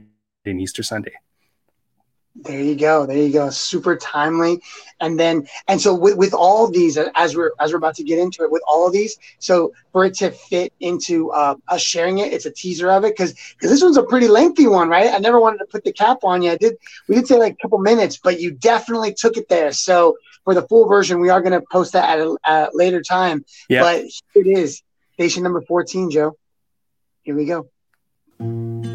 in 0.44 0.60
easter 0.60 0.82
sunday 0.82 1.12
there 2.36 2.60
you 2.60 2.74
go. 2.74 3.06
There 3.06 3.16
you 3.16 3.32
go. 3.32 3.48
Super 3.50 3.96
timely. 3.96 4.60
And 5.00 5.18
then, 5.18 5.46
and 5.68 5.80
so 5.80 5.94
with, 5.94 6.16
with 6.16 6.34
all 6.34 6.68
these, 6.68 6.96
as 6.96 7.36
we're 7.36 7.52
as 7.60 7.72
we're 7.72 7.78
about 7.78 7.94
to 7.96 8.04
get 8.04 8.18
into 8.18 8.42
it, 8.42 8.50
with 8.50 8.62
all 8.66 8.86
of 8.86 8.92
these, 8.92 9.18
so 9.38 9.72
for 9.92 10.04
it 10.04 10.14
to 10.14 10.30
fit 10.30 10.72
into 10.80 11.30
uh, 11.30 11.54
us 11.68 11.80
sharing 11.80 12.18
it, 12.18 12.32
it's 12.32 12.46
a 12.46 12.50
teaser 12.50 12.90
of 12.90 13.04
it 13.04 13.14
because 13.16 13.34
because 13.54 13.70
this 13.70 13.82
one's 13.82 13.96
a 13.96 14.02
pretty 14.02 14.28
lengthy 14.28 14.66
one, 14.66 14.88
right? 14.88 15.12
I 15.12 15.18
never 15.18 15.38
wanted 15.38 15.58
to 15.58 15.66
put 15.66 15.84
the 15.84 15.92
cap 15.92 16.18
on 16.24 16.42
you. 16.42 16.50
I 16.50 16.56
did. 16.56 16.76
We 17.08 17.14
did 17.14 17.26
say 17.28 17.38
like 17.38 17.52
a 17.54 17.56
couple 17.62 17.78
minutes, 17.78 18.16
but 18.16 18.40
you 18.40 18.50
definitely 18.50 19.14
took 19.14 19.36
it 19.36 19.48
there. 19.48 19.72
So 19.72 20.16
for 20.42 20.54
the 20.54 20.62
full 20.62 20.88
version, 20.88 21.20
we 21.20 21.30
are 21.30 21.40
going 21.40 21.52
to 21.52 21.64
post 21.70 21.92
that 21.92 22.18
at 22.18 22.18
a, 22.18 22.36
a 22.46 22.70
later 22.72 23.00
time. 23.00 23.44
Yeah. 23.68 23.82
But 23.82 24.04
it 24.34 24.46
is 24.46 24.82
station 25.14 25.42
number 25.42 25.60
fourteen, 25.60 26.10
Joe. 26.10 26.36
Here 27.22 27.36
we 27.36 27.46
go. 27.46 28.93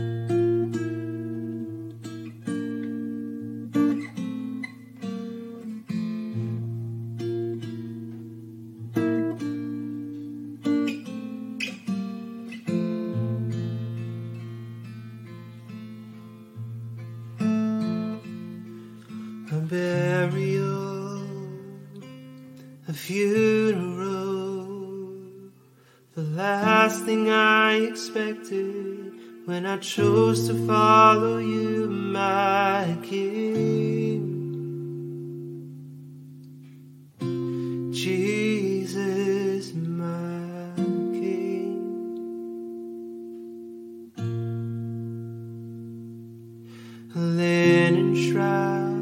A 47.16 47.18
linen 47.20 48.14
shroud, 48.14 49.02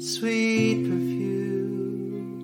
sweet 0.00 0.84
perfume, 0.88 2.38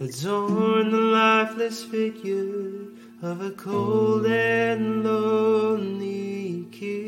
adorn 0.00 0.90
the 0.90 0.98
lifeless 0.98 1.84
figure 1.84 2.88
of 3.22 3.42
a 3.42 3.52
cold 3.52 4.26
and 4.26 5.04
lonely 5.04 6.66
king. 6.72 7.05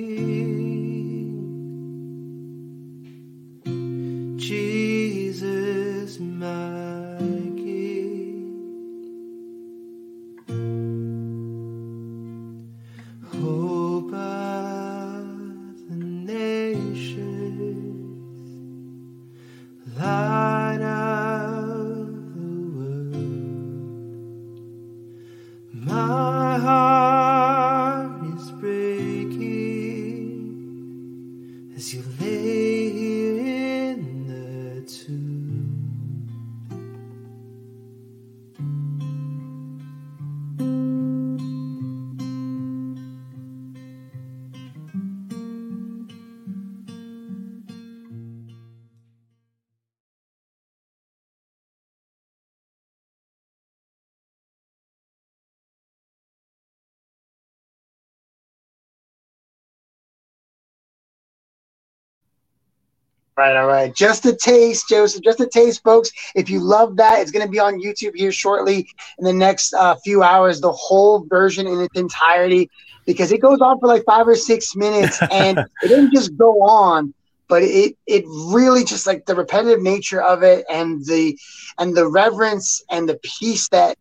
Right, 63.39 63.55
all 63.55 63.69
right. 63.69 63.95
Just 63.95 64.27
a 64.27 64.35
taste, 64.35 64.89
Joseph. 64.89 65.23
Just 65.23 65.39
a 65.39 65.47
taste, 65.47 65.85
folks. 65.85 66.11
If 66.35 66.51
you 66.51 66.59
love 66.59 66.97
that, 66.97 67.21
it's 67.21 67.31
going 67.31 67.47
to 67.47 67.51
be 67.51 67.61
on 67.61 67.81
YouTube 67.81 68.17
here 68.17 68.33
shortly 68.33 68.89
in 69.17 69.25
the 69.25 69.33
next 69.33 69.75
uh, 69.75 69.95
few 70.03 70.25
hours. 70.25 70.61
The 70.61 70.73
whole 70.73 71.25
version 71.25 71.69
in 71.69 71.81
its 71.81 71.97
entirety, 71.97 72.69
because 73.07 73.31
it 73.31 73.41
goes 73.41 73.61
on 73.61 73.79
for 73.79 73.87
like 73.87 74.03
five 74.05 74.27
or 74.27 74.35
six 74.35 74.75
minutes, 74.75 75.23
and 75.31 75.57
it 75.57 75.89
doesn't 75.89 76.13
just 76.13 76.37
go 76.37 76.63
on, 76.63 77.15
but 77.47 77.63
it 77.63 77.97
it 78.09 78.25
really 78.27 78.83
just 78.83 79.07
like 79.07 79.25
the 79.25 79.37
repetitive 79.37 79.83
nature 79.83 80.21
of 80.21 80.43
it, 80.43 80.67
and 80.69 81.07
the 81.07 81.39
and 81.79 81.97
the 81.97 82.09
reverence 82.09 82.83
and 82.91 83.09
the 83.09 83.21
peace 83.23 83.69
that 83.69 83.97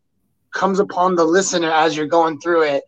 comes 0.51 0.79
upon 0.79 1.15
the 1.15 1.25
listener 1.25 1.69
as 1.69 1.95
you're 1.95 2.07
going 2.07 2.39
through 2.39 2.63
it. 2.63 2.85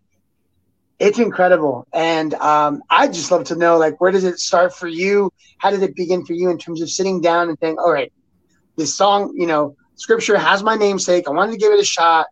It's 1.00 1.18
incredible, 1.18 1.88
and 1.94 2.34
um, 2.36 2.84
I'd 2.89 3.13
just 3.13 3.32
love 3.32 3.46
to 3.46 3.56
know, 3.56 3.77
like, 3.77 4.01
where 4.01 4.12
does 4.12 4.25
it 4.25 4.38
start 4.39 4.75
for 4.75 4.88
you? 4.88 5.32
How 5.58 5.72
did 5.72 5.82
it 5.82 5.96
begin 5.96 6.25
for 6.25 6.34
you 6.34 6.50
in 6.50 6.58
terms 6.58 6.82
of 6.82 6.89
sitting 6.89 7.22
down 7.22 7.48
and 7.48 7.58
saying, 7.62 7.77
"All 7.79 7.91
right, 7.91 8.12
this 8.75 8.96
song, 8.96 9.34
you 9.36 9.48
know, 9.48 9.75
Scripture 9.96 10.38
has 10.38 10.63
my 10.63 10.75
namesake. 10.75 11.27
I 11.27 11.32
wanted 11.32 11.51
to 11.51 11.58
give 11.58 11.74
it 11.74 11.79
a 11.79 11.86
shot. 11.86 12.27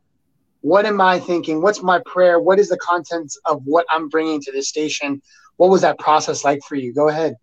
What 0.62 0.86
am 0.86 1.02
I 1.02 1.20
thinking? 1.20 1.62
What's 1.62 1.84
my 1.84 2.02
prayer? 2.06 2.40
What 2.40 2.60
is 2.60 2.70
the 2.70 2.78
contents 2.78 3.38
of 3.46 3.62
what 3.66 3.86
I'm 3.90 4.10
bringing 4.10 4.42
to 4.42 4.52
this 4.52 4.70
station? 4.70 5.22
What 5.58 5.70
was 5.70 5.82
that 5.82 6.00
process 6.00 6.44
like 6.44 6.62
for 6.68 6.76
you? 6.76 6.94
Go 6.94 7.10
ahead. 7.10 7.36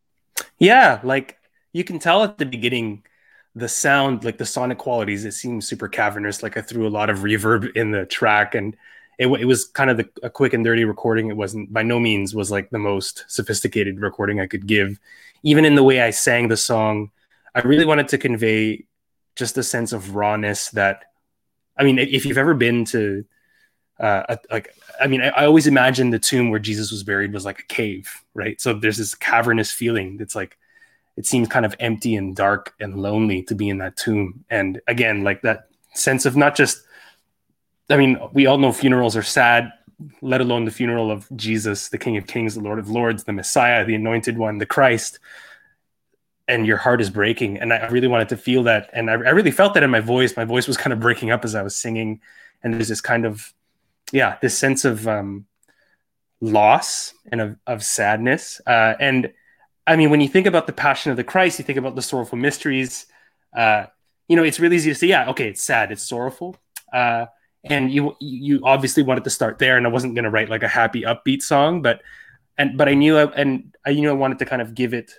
Yeah, 0.59 1.01
like 1.05 1.39
you 1.73 1.85
can 1.85 1.99
tell 1.99 2.25
at 2.25 2.39
the 2.39 2.47
beginning, 2.47 3.05
the 3.55 3.69
sound, 3.69 4.25
like 4.25 4.39
the 4.39 4.47
sonic 4.47 4.79
qualities, 4.79 5.25
it 5.25 5.33
seems 5.33 5.67
super 5.67 5.89
cavernous. 5.89 6.43
Like 6.43 6.57
I 6.57 6.61
threw 6.61 6.87
a 6.87 6.89
lot 6.89 7.11
of 7.11 7.19
reverb 7.19 7.77
in 7.77 7.91
the 7.91 8.07
track, 8.07 8.55
and 8.55 8.77
it, 9.19 9.27
it 9.27 9.45
was 9.45 9.65
kind 9.65 9.91
of 9.91 9.97
the, 9.97 10.09
a 10.23 10.31
quick 10.31 10.53
and 10.53 10.65
dirty 10.65 10.85
recording. 10.85 11.29
It 11.29 11.37
wasn't 11.37 11.73
by 11.73 11.83
no 11.83 12.01
means 12.01 12.35
was 12.35 12.51
like 12.51 12.71
the 12.71 12.79
most 12.79 13.25
sophisticated 13.29 14.01
recording 14.01 14.41
I 14.41 14.47
could 14.47 14.67
give. 14.67 14.99
Even 15.43 15.65
in 15.65 15.75
the 15.75 15.83
way 15.83 16.01
I 16.01 16.11
sang 16.11 16.49
the 16.49 16.57
song, 16.57 17.11
I 17.55 17.61
really 17.61 17.85
wanted 17.85 18.09
to 18.09 18.19
convey 18.19 18.85
just 19.37 19.59
a 19.59 19.63
sense 19.63 19.93
of 19.93 20.15
rawness 20.15 20.71
that, 20.71 21.13
I 21.77 21.85
mean, 21.85 21.99
if 21.99 22.25
you've 22.25 22.39
ever 22.39 22.55
been 22.55 22.85
to, 22.87 23.25
uh, 24.01 24.37
like, 24.51 24.75
I 25.01 25.07
mean, 25.07 25.23
I, 25.23 25.29
I 25.29 25.47
always 25.47 25.67
imagined 25.67 26.13
the 26.13 26.19
tomb 26.19 26.51
where 26.51 26.61
Jesus 26.61 26.91
was 26.91 27.03
buried 27.03 27.33
was 27.33 27.45
like 27.45 27.61
a 27.61 27.67
cave, 27.67 28.23
right? 28.35 28.61
So 28.61 28.73
there's 28.73 28.99
this 28.99 29.15
cavernous 29.15 29.71
feeling 29.71 30.17
that's 30.17 30.35
like, 30.35 30.57
it 31.17 31.27
seems 31.27 31.49
kind 31.49 31.65
of 31.65 31.77
empty 31.79 32.17
and 32.17 32.35
dark 32.35 32.75
and 32.81 33.01
lonely 33.01 33.43
to 33.45 33.55
be 33.55 33.69
in 33.69 33.79
that 33.79 33.97
tomb. 33.97 34.45
And 34.51 34.81
again, 34.89 35.23
like 35.23 35.43
that 35.43 35.69
sense 35.95 36.27
of 36.27 36.37
not 36.37 36.57
just, 36.57 36.83
I 37.91 37.97
mean, 37.97 38.19
we 38.33 38.47
all 38.47 38.59
know 38.59 38.73
funerals 38.73 39.17
are 39.17 39.23
sad, 39.23 39.73
let 40.21 40.41
alone 40.41 40.65
the 40.65 40.71
funeral 40.71 41.11
of 41.11 41.29
Jesus, 41.37 41.89
the 41.89 41.99
King 41.99 42.17
of 42.17 42.27
Kings, 42.27 42.55
the 42.55 42.61
Lord 42.61 42.79
of 42.79 42.89
Lords, 42.89 43.25
the 43.25 43.33
Messiah, 43.33 43.85
the 43.85 43.95
Anointed 43.95 44.39
One, 44.39 44.59
the 44.59 44.67
Christ. 44.67 45.19
And 46.49 46.67
your 46.67 46.77
heart 46.77 47.01
is 47.01 47.11
breaking. 47.11 47.59
And 47.59 47.73
I 47.73 47.87
really 47.89 48.09
wanted 48.09 48.29
to 48.31 48.37
feel 48.37 48.65
that. 48.65 48.91
And 48.93 49.11
I, 49.11 49.15
I 49.15 49.31
really 49.31 49.51
felt 49.51 49.75
that 49.75 49.83
in 49.83 49.91
my 49.91 50.01
voice. 50.01 50.37
My 50.37 50.45
voice 50.45 50.67
was 50.67 50.77
kind 50.77 50.93
of 50.93 51.01
breaking 51.01 51.31
up 51.31 51.45
as 51.45 51.55
I 51.55 51.63
was 51.63 51.77
singing. 51.77 52.21
and 52.65 52.75
there's 52.75 52.89
this 52.89 53.01
kind 53.01 53.25
of 53.27 53.55
yeah 54.11 54.37
this 54.41 54.57
sense 54.59 54.85
of 54.85 55.07
um, 55.07 55.47
loss 56.41 57.15
and 57.31 57.41
of, 57.41 57.57
of 57.67 57.85
sadness 57.85 58.61
uh, 58.67 58.95
and 58.99 59.33
i 59.87 59.95
mean 59.95 60.11
when 60.11 60.21
you 60.21 60.29
think 60.29 60.47
about 60.47 60.67
the 60.67 60.73
passion 60.73 61.11
of 61.11 61.17
the 61.17 61.25
christ 61.25 61.59
you 61.59 61.65
think 61.65 61.79
about 61.79 61.95
the 61.95 62.03
sorrowful 62.03 62.39
mysteries 62.39 63.07
uh, 63.57 63.87
you 64.27 64.35
know 64.35 64.43
it's 64.43 64.59
really 64.59 64.77
easy 64.77 64.91
to 64.91 64.95
say 64.95 65.07
yeah 65.07 65.29
okay 65.29 65.49
it's 65.49 65.63
sad 65.63 65.93
it's 65.93 66.03
sorrowful 66.03 66.57
uh, 66.93 67.27
and 67.65 67.93
you 67.93 68.17
you 68.21 68.61
obviously 68.65 69.03
wanted 69.03 69.25
to 69.25 69.31
start 69.31 69.59
there 69.59 69.77
and 69.77 69.87
i 69.87 69.91
wasn't 69.91 70.15
going 70.15 70.25
to 70.25 70.31
write 70.31 70.49
like 70.49 70.63
a 70.63 70.69
happy 70.69 71.03
upbeat 71.03 71.43
song 71.43 71.83
but 71.83 72.03
and 72.59 72.77
but 72.77 72.89
i 72.89 72.95
knew 72.95 73.17
I, 73.17 73.33
and 73.33 73.75
i 73.87 73.93
knew 73.93 74.11
i 74.11 74.13
wanted 74.13 74.39
to 74.41 74.47
kind 74.47 74.63
of 74.63 74.75
give 74.75 74.95
it 74.95 75.13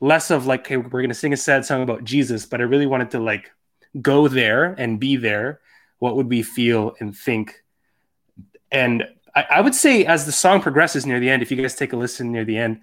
less 0.00 0.30
of 0.30 0.46
like 0.46 0.60
okay 0.62 0.76
we're 0.76 0.88
going 0.88 1.08
to 1.08 1.14
sing 1.14 1.32
a 1.32 1.36
sad 1.36 1.64
song 1.64 1.82
about 1.82 2.04
jesus 2.04 2.46
but 2.46 2.60
i 2.60 2.64
really 2.64 2.86
wanted 2.86 3.10
to 3.12 3.20
like 3.20 3.50
go 4.00 4.28
there 4.28 4.74
and 4.78 5.00
be 5.00 5.16
there 5.16 5.60
what 6.02 6.16
would 6.16 6.28
we 6.28 6.42
feel 6.42 6.96
and 6.98 7.16
think? 7.16 7.62
And 8.72 9.04
I, 9.36 9.46
I 9.48 9.60
would 9.60 9.76
say 9.76 10.04
as 10.04 10.26
the 10.26 10.32
song 10.32 10.60
progresses 10.60 11.06
near 11.06 11.20
the 11.20 11.30
end 11.30 11.42
if 11.42 11.50
you 11.52 11.56
guys 11.56 11.76
take 11.76 11.92
a 11.92 11.96
listen 11.96 12.32
near 12.32 12.44
the 12.44 12.58
end 12.58 12.80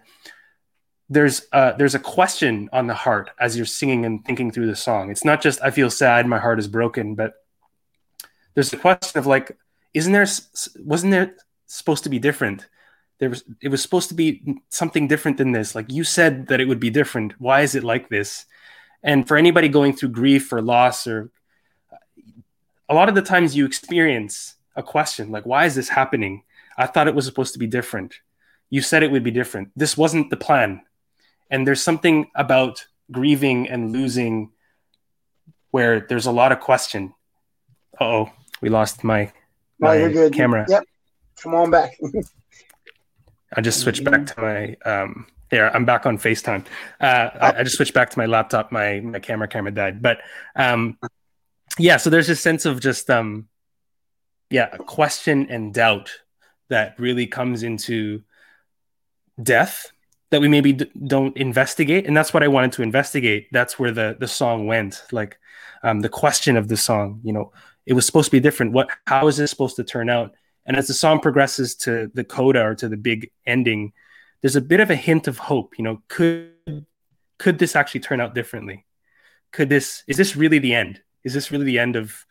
there's 1.10 1.46
uh, 1.52 1.74
there's 1.74 1.96
a 1.96 2.00
question 2.00 2.70
on 2.72 2.88
the 2.88 2.94
heart 2.94 3.32
as 3.38 3.58
you're 3.58 3.66
singing 3.66 4.06
and 4.06 4.24
thinking 4.24 4.52
through 4.52 4.68
the 4.68 4.76
song. 4.76 5.12
It's 5.12 5.26
not 5.26 5.42
just 5.42 5.62
i 5.62 5.70
feel 5.70 5.90
sad 5.90 6.28
my 6.28 6.40
heart 6.40 6.60
is 6.60 6.70
broken 6.70 7.16
but 7.16 7.34
there's 8.54 8.74
a 8.74 8.78
question 8.78 9.20
of 9.20 9.26
like 9.26 9.58
isn't 9.94 10.14
there 10.14 10.28
wasn't 10.80 11.12
there 11.12 11.36
supposed 11.66 12.04
to 12.04 12.10
be 12.10 12.20
different? 12.20 12.68
There 13.20 13.30
was 13.30 13.44
it 13.62 13.70
was 13.70 13.82
supposed 13.82 14.10
to 14.10 14.16
be 14.16 14.60
something 14.70 15.08
different 15.08 15.38
than 15.38 15.52
this. 15.52 15.76
Like 15.76 15.92
you 15.92 16.04
said 16.04 16.48
that 16.48 16.60
it 16.60 16.68
would 16.68 16.80
be 16.80 16.90
different. 16.90 17.34
Why 17.40 17.62
is 17.62 17.76
it 17.76 17.84
like 17.84 18.10
this? 18.10 18.46
And 19.04 19.28
for 19.28 19.38
anybody 19.38 19.70
going 19.70 19.94
through 19.94 20.10
grief 20.10 20.52
or 20.52 20.62
loss 20.62 21.08
or 21.08 21.32
a 22.88 22.94
lot 22.94 23.10
of 23.10 23.16
the 23.16 23.22
times 23.22 23.56
you 23.56 23.66
experience 23.66 24.56
a 24.76 24.84
question 24.84 25.32
like 25.32 25.46
why 25.46 25.66
is 25.66 25.76
this 25.76 25.90
happening? 25.90 26.44
I 26.78 26.86
thought 26.86 27.08
it 27.08 27.16
was 27.16 27.26
supposed 27.26 27.54
to 27.54 27.60
be 27.60 27.68
different. 27.68 28.16
You 28.70 28.82
said 28.82 29.04
it 29.04 29.12
would 29.12 29.24
be 29.24 29.32
different. 29.32 29.72
This 29.76 29.98
wasn't 29.98 30.30
the 30.30 30.38
plan. 30.38 30.82
And 31.50 31.66
there's 31.66 31.82
something 31.84 32.30
about 32.36 32.86
grieving 33.12 33.68
and 33.68 33.92
losing 33.92 34.52
where 35.72 36.00
there's 36.00 36.28
a 36.28 36.32
lot 36.32 36.52
of 36.52 36.60
question. 36.60 37.14
Oh 38.00 38.32
we 38.62 38.70
lost 38.70 39.04
my, 39.04 39.32
No, 39.80 39.90
my 39.90 39.96
you're 39.98 40.12
good. 40.12 40.34
camera 40.34 40.66
Yep. 40.68 40.84
Come 41.42 41.56
on 41.56 41.72
back. 41.72 41.98
I 43.54 43.62
just 43.62 43.80
switched 43.80 44.04
back 44.04 44.26
to 44.28 44.42
my 44.42 44.76
um 44.86 45.26
there. 45.50 45.76
I'm 45.76 45.86
back 45.86 46.06
on 46.06 46.18
FaceTime. 46.18 46.66
Uh, 47.00 47.30
I, 47.42 47.54
I 47.60 47.64
just 47.64 47.76
switched 47.76 47.94
back 47.94 48.10
to 48.12 48.20
my 48.20 48.26
laptop. 48.26 48.72
My 48.72 49.00
my 49.00 49.20
camera 49.20 49.48
camera 49.48 49.72
died, 49.72 50.02
but 50.02 50.20
um, 50.56 50.98
yeah. 51.78 51.98
So 51.98 52.10
there's 52.10 52.28
this 52.28 52.42
sense 52.42 52.66
of 52.66 52.80
just 52.80 53.10
um, 53.10 53.48
yeah, 54.50 54.70
a 54.72 54.78
question 54.78 55.48
and 55.50 55.74
doubt 55.74 56.12
that 56.70 57.00
really 57.00 57.26
comes 57.26 57.64
into 57.64 58.22
death 59.42 59.92
that 60.32 60.42
we 60.42 60.48
maybe 60.48 60.74
d- 60.74 60.92
don't 61.08 61.36
investigate, 61.38 62.06
and 62.06 62.16
that's 62.16 62.34
what 62.34 62.44
I 62.44 62.48
wanted 62.48 62.74
to 62.74 62.84
investigate. 62.84 63.48
That's 63.52 63.80
where 63.80 63.92
the 63.92 64.16
the 64.20 64.28
song 64.28 64.68
went. 64.68 65.02
Like 65.12 65.40
um, 65.84 66.02
the 66.02 66.10
question 66.10 66.58
of 66.58 66.68
the 66.68 66.78
song, 66.78 67.22
you 67.24 67.34
know, 67.34 67.52
it 67.86 67.94
was 67.94 68.06
supposed 68.06 68.26
to 68.26 68.32
be 68.32 68.40
different. 68.40 68.72
What? 68.74 68.90
How 69.08 69.28
is 69.28 69.38
this 69.38 69.50
supposed 69.52 69.76
to 69.78 69.84
turn 69.84 70.10
out? 70.10 70.34
And 70.66 70.78
as 70.78 70.88
the 70.88 70.94
song 70.94 71.20
progresses 71.20 71.76
to 71.78 72.12
the 72.14 72.24
coda 72.24 72.64
or 72.64 72.76
to 72.76 72.88
the 72.88 72.98
big 72.98 73.32
ending, 73.46 73.94
there's 74.42 74.56
a 74.56 74.62
bit 74.62 74.80
of 74.80 74.90
a 74.90 74.96
hint 74.96 75.28
of 75.28 75.38
hope. 75.38 75.78
You 75.78 75.84
know, 75.84 76.02
could 76.08 76.52
could 77.38 77.58
this 77.60 77.76
actually 77.76 78.02
turn 78.02 78.22
out 78.22 78.36
differently? 78.36 78.86
Could 79.52 79.70
this 79.70 80.04
is 80.08 80.18
this 80.18 80.36
really 80.36 80.60
the 80.60 80.76
end? 80.76 81.02
Is 81.24 81.34
this 81.34 81.52
really 81.52 81.66
the 81.66 81.80
end 81.80 81.96
of 81.96 82.26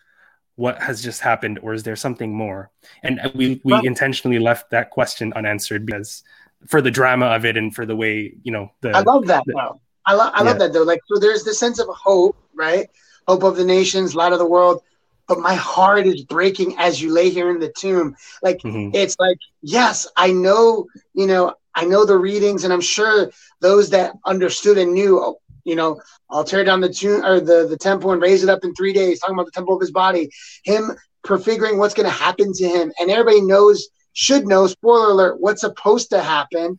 what 0.56 0.80
has 0.82 1.02
just 1.02 1.20
happened, 1.20 1.58
or 1.62 1.72
is 1.72 1.82
there 1.84 1.96
something 1.96 2.32
more? 2.34 2.70
And 3.02 3.20
we 3.34 3.60
we 3.64 3.72
Well- 3.72 3.84
intentionally 3.84 4.38
left 4.38 4.70
that 4.70 4.90
question 4.90 5.32
unanswered 5.34 5.84
because 5.86 6.22
for 6.66 6.80
the 6.82 6.90
drama 6.90 7.26
of 7.26 7.44
it 7.44 7.56
and 7.56 7.72
for 7.74 7.86
the 7.86 7.94
way 7.94 8.34
you 8.42 8.50
know 8.52 8.72
the 8.80 8.90
I 8.90 9.00
love 9.00 9.26
that 9.26 9.44
the- 9.46 9.52
though. 9.54 9.80
I, 10.06 10.14
lo- 10.14 10.30
I 10.32 10.42
love 10.42 10.58
that 10.60 10.72
though. 10.72 10.84
Like, 10.84 11.00
so 11.06 11.18
there's 11.20 11.44
this 11.44 11.58
sense 11.60 11.78
of 11.78 11.86
hope, 11.88 12.34
right? 12.54 12.88
Hope 13.26 13.42
of 13.42 13.56
the 13.56 13.64
nations, 13.64 14.14
light 14.14 14.32
of 14.32 14.38
the 14.38 14.46
world. 14.46 14.82
But 15.28 15.40
my 15.40 15.54
heart 15.54 16.06
is 16.06 16.24
breaking 16.24 16.76
as 16.78 17.00
you 17.00 17.12
lay 17.12 17.30
here 17.30 17.50
in 17.50 17.60
the 17.60 17.72
tomb. 17.78 18.16
Like, 18.42 18.60
Mhm. 18.64 18.90
it's 18.94 19.16
like, 19.20 19.38
yes, 19.62 20.06
I 20.16 20.32
know, 20.32 20.86
you 21.14 21.26
know, 21.26 21.54
I 21.74 21.84
know 21.84 22.04
the 22.04 22.18
readings, 22.18 22.64
and 22.64 22.72
I'm 22.72 22.80
sure 22.80 23.30
those 23.60 23.90
that 23.90 24.12
understood 24.26 24.78
and 24.78 24.92
knew, 24.94 25.36
you 25.64 25.76
know, 25.76 26.00
I'll 26.30 26.44
tear 26.44 26.64
down 26.64 26.80
the 26.80 26.92
tomb 26.92 27.24
or 27.24 27.40
the, 27.40 27.66
the 27.68 27.76
temple 27.76 28.12
and 28.12 28.22
raise 28.22 28.42
it 28.42 28.48
up 28.48 28.64
in 28.64 28.74
three 28.74 28.92
days, 28.92 29.20
talking 29.20 29.36
about 29.36 29.46
the 29.46 29.52
temple 29.52 29.74
of 29.74 29.80
his 29.80 29.92
body, 29.92 30.30
him 30.64 30.90
prefiguring 31.22 31.78
what's 31.78 31.94
going 31.94 32.08
to 32.08 32.12
happen 32.12 32.52
to 32.54 32.68
him. 32.68 32.92
And 32.98 33.10
everybody 33.10 33.42
knows, 33.42 33.88
should 34.12 34.46
know, 34.46 34.66
spoiler 34.66 35.10
alert, 35.10 35.40
what's 35.40 35.60
supposed 35.60 36.10
to 36.10 36.22
happen 36.22 36.78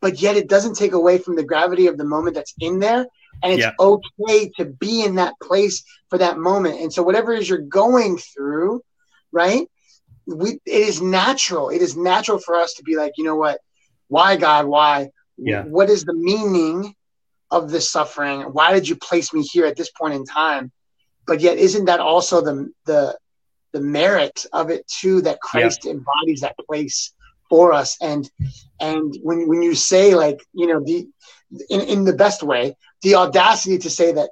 but 0.00 0.20
yet 0.20 0.36
it 0.36 0.48
doesn't 0.48 0.76
take 0.76 0.92
away 0.92 1.18
from 1.18 1.36
the 1.36 1.44
gravity 1.44 1.86
of 1.86 1.98
the 1.98 2.04
moment 2.04 2.34
that's 2.34 2.54
in 2.60 2.78
there 2.78 3.06
and 3.42 3.52
it's 3.52 3.62
Yeah. 3.62 3.72
okay 3.78 4.50
to 4.58 4.64
be 4.64 5.02
in 5.04 5.16
that 5.16 5.34
place 5.42 5.82
for 6.08 6.18
that 6.18 6.38
moment. 6.38 6.80
And 6.80 6.92
so 6.92 7.02
whatever 7.02 7.32
it 7.32 7.40
is 7.40 7.48
you're 7.48 7.58
going 7.58 8.18
through 8.18 8.82
right 9.32 9.66
we 10.26 10.50
it 10.52 10.60
is 10.90 11.00
natural. 11.00 11.70
It 11.70 11.82
is 11.82 11.96
natural 11.96 12.38
for 12.38 12.56
us 12.56 12.74
to 12.74 12.82
be 12.82 12.96
like 12.96 13.12
you 13.16 13.24
know 13.24 13.36
what? 13.36 13.60
Why 14.08 14.36
god? 14.36 14.66
Why? 14.66 15.10
Yeah. 15.38 15.62
what 15.64 15.88
is 15.88 16.04
the 16.04 16.14
meaning 16.14 16.94
of 17.50 17.70
this 17.70 17.90
suffering? 17.90 18.42
Why 18.42 18.72
did 18.72 18.88
you 18.88 18.96
place 18.96 19.32
me 19.32 19.42
here 19.42 19.66
at 19.66 19.76
this 19.76 19.90
point 19.90 20.14
in 20.14 20.24
time? 20.24 20.70
But 21.26 21.40
yet 21.40 21.58
isn't 21.58 21.86
that 21.86 22.00
also 22.00 22.40
the 22.42 22.70
the 22.86 23.16
the 23.72 23.80
merit 23.80 24.46
of 24.52 24.70
it 24.70 24.86
too 24.88 25.22
that 25.22 25.40
christ 25.40 25.86
embodies 25.86 26.40
that 26.40 26.56
place 26.68 27.12
for 27.48 27.72
us? 27.72 27.96
And 28.00 28.30
and 28.80 29.14
when 29.22 29.48
when 29.48 29.62
you 29.62 29.74
say 29.74 30.14
like 30.14 30.38
you 30.52 30.66
know 30.66 30.80
the 30.84 31.08
in, 31.70 31.80
in 31.80 32.04
the 32.04 32.12
best 32.12 32.42
way 32.42 32.76
the 33.02 33.14
audacity 33.14 33.78
to 33.78 33.90
say 33.90 34.12
that 34.12 34.30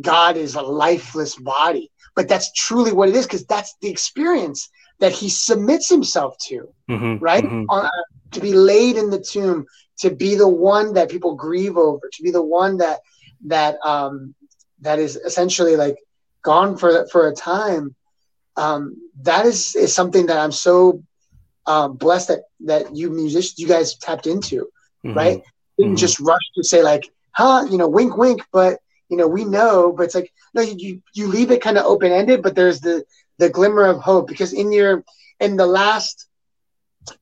god 0.00 0.36
is 0.36 0.54
a 0.54 0.62
lifeless 0.62 1.34
body 1.36 1.90
but 2.14 2.28
that's 2.28 2.52
truly 2.52 2.92
what 2.92 3.08
it 3.08 3.14
is 3.14 3.26
because 3.26 3.44
that's 3.46 3.74
the 3.82 3.88
experience 3.90 4.68
that 5.00 5.12
he 5.12 5.28
submits 5.28 5.88
himself 5.88 6.36
to 6.38 6.68
Mhm, 6.88 7.20
right 7.20 7.44
mhm. 7.44 7.70
On, 7.70 7.84
uh, 7.84 7.90
to 8.32 8.40
be 8.40 8.52
laid 8.52 8.96
in 8.96 9.10
the 9.10 9.20
tomb 9.20 9.64
to 9.98 10.10
be 10.10 10.34
the 10.34 10.48
one 10.48 10.94
that 10.94 11.10
people 11.10 11.34
grieve 11.34 11.76
over 11.76 12.08
to 12.12 12.22
be 12.22 12.30
the 12.30 12.42
one 12.42 12.76
that 12.78 13.00
that 13.46 13.76
um 13.84 14.34
that 14.80 14.98
is 14.98 15.16
essentially 15.16 15.76
like 15.76 15.96
gone 16.42 16.76
for 16.76 17.06
for 17.12 17.28
a 17.28 17.34
time 17.34 17.94
um 18.56 18.94
that 19.22 19.46
is 19.46 19.74
is 19.76 19.94
something 19.94 20.26
that 20.26 20.38
i'm 20.38 20.52
so 20.52 21.00
um 21.66 21.96
blessed 21.96 22.28
that 22.28 22.40
that 22.60 22.94
you 22.96 23.10
musicians 23.10 23.58
you 23.58 23.66
guys 23.68 23.96
tapped 23.96 24.26
into 24.26 24.66
Mhm. 25.04 25.14
right 25.14 25.38
didn't 25.78 25.96
Mhm. 25.96 25.98
just 25.98 26.20
rush 26.20 26.46
to 26.54 26.62
say 26.62 26.82
like 26.82 27.10
huh 27.32 27.66
you 27.70 27.78
know 27.78 27.88
wink 27.88 28.16
wink 28.16 28.42
but 28.52 28.78
you 29.08 29.16
know 29.16 29.26
we 29.28 29.44
know 29.44 29.92
but 29.92 30.04
it's 30.04 30.14
like 30.14 30.32
no 30.54 30.62
you 30.62 30.74
you, 30.78 31.02
you 31.14 31.26
leave 31.28 31.50
it 31.50 31.62
kind 31.62 31.78
of 31.78 31.84
open 31.84 32.12
ended 32.12 32.42
but 32.42 32.54
there's 32.54 32.80
the 32.80 33.04
the 33.38 33.48
glimmer 33.48 33.84
of 33.86 33.98
hope 34.00 34.26
because 34.28 34.52
in 34.52 34.72
your 34.72 35.04
in 35.40 35.56
the 35.56 35.66
last 35.66 36.26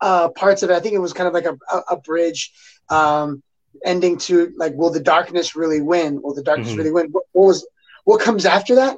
uh 0.00 0.28
parts 0.30 0.62
of 0.62 0.70
it 0.70 0.74
i 0.74 0.80
think 0.80 0.94
it 0.94 0.98
was 0.98 1.12
kind 1.12 1.28
of 1.28 1.34
like 1.34 1.46
a, 1.46 1.56
a, 1.72 1.78
a 1.92 1.96
bridge 1.96 2.52
um 2.90 3.42
ending 3.84 4.18
to 4.18 4.52
like 4.56 4.74
will 4.74 4.90
the 4.90 5.00
darkness 5.00 5.54
really 5.54 5.80
win 5.80 6.20
will 6.22 6.34
the 6.34 6.42
darkness 6.42 6.74
Mhm. 6.74 6.78
really 6.78 6.92
win 6.92 7.08
what, 7.12 7.24
what 7.32 7.46
was 7.46 7.66
what 8.04 8.20
comes 8.20 8.44
after 8.46 8.74
that 8.76 8.96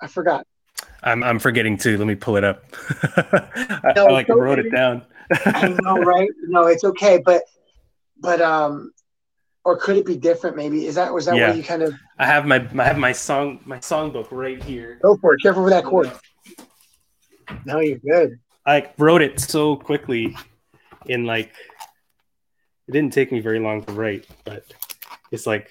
i 0.00 0.06
forgot 0.06 0.44
I'm 1.02 1.22
I'm 1.22 1.38
forgetting 1.38 1.76
too. 1.76 1.96
Let 1.98 2.06
me 2.06 2.14
pull 2.16 2.36
it 2.36 2.44
up. 2.44 2.64
I, 3.02 3.94
No, 3.94 4.06
I 4.08 4.12
like 4.12 4.26
don't 4.26 4.38
wrote 4.40 4.58
it 4.58 4.70
down. 4.70 5.02
i 5.54 5.68
know 5.68 6.00
right 6.02 6.28
no 6.48 6.66
it's 6.66 6.84
okay 6.84 7.20
but 7.24 7.42
but 8.20 8.40
um 8.40 8.92
or 9.66 9.76
could 9.76 9.96
it 9.96 10.06
be 10.06 10.16
different 10.16 10.56
maybe 10.56 10.86
is 10.86 10.94
that 10.94 11.12
was 11.12 11.26
that 11.26 11.36
Yeah. 11.36 11.48
where 11.48 11.56
you 11.56 11.62
kind 11.62 11.82
of 11.82 11.92
I 12.18 12.26
have 12.26 12.46
my 12.46 12.58
I 12.78 12.84
have 12.84 12.98
my 12.98 13.12
song 13.12 13.60
my 13.64 13.78
songbook 13.78 14.28
right 14.30 14.62
here. 14.62 14.98
go 15.02 15.16
for 15.16 15.34
it 15.34 15.42
careful 15.42 15.64
with 15.64 15.72
that 15.72 15.84
chord 15.84 16.10
no 17.64 17.80
you're 17.80 17.98
good 17.98 18.38
I 18.64 18.90
wrote 18.98 19.22
it 19.22 19.38
so 19.38 19.76
quickly 19.76 20.36
in 21.06 21.24
like 21.24 21.52
it 22.88 22.92
didn't 22.92 23.12
take 23.12 23.32
me 23.32 23.40
very 23.40 23.58
long 23.58 23.82
to 23.84 23.92
write, 23.92 24.26
but 24.44 24.64
it's 25.32 25.46
like 25.46 25.68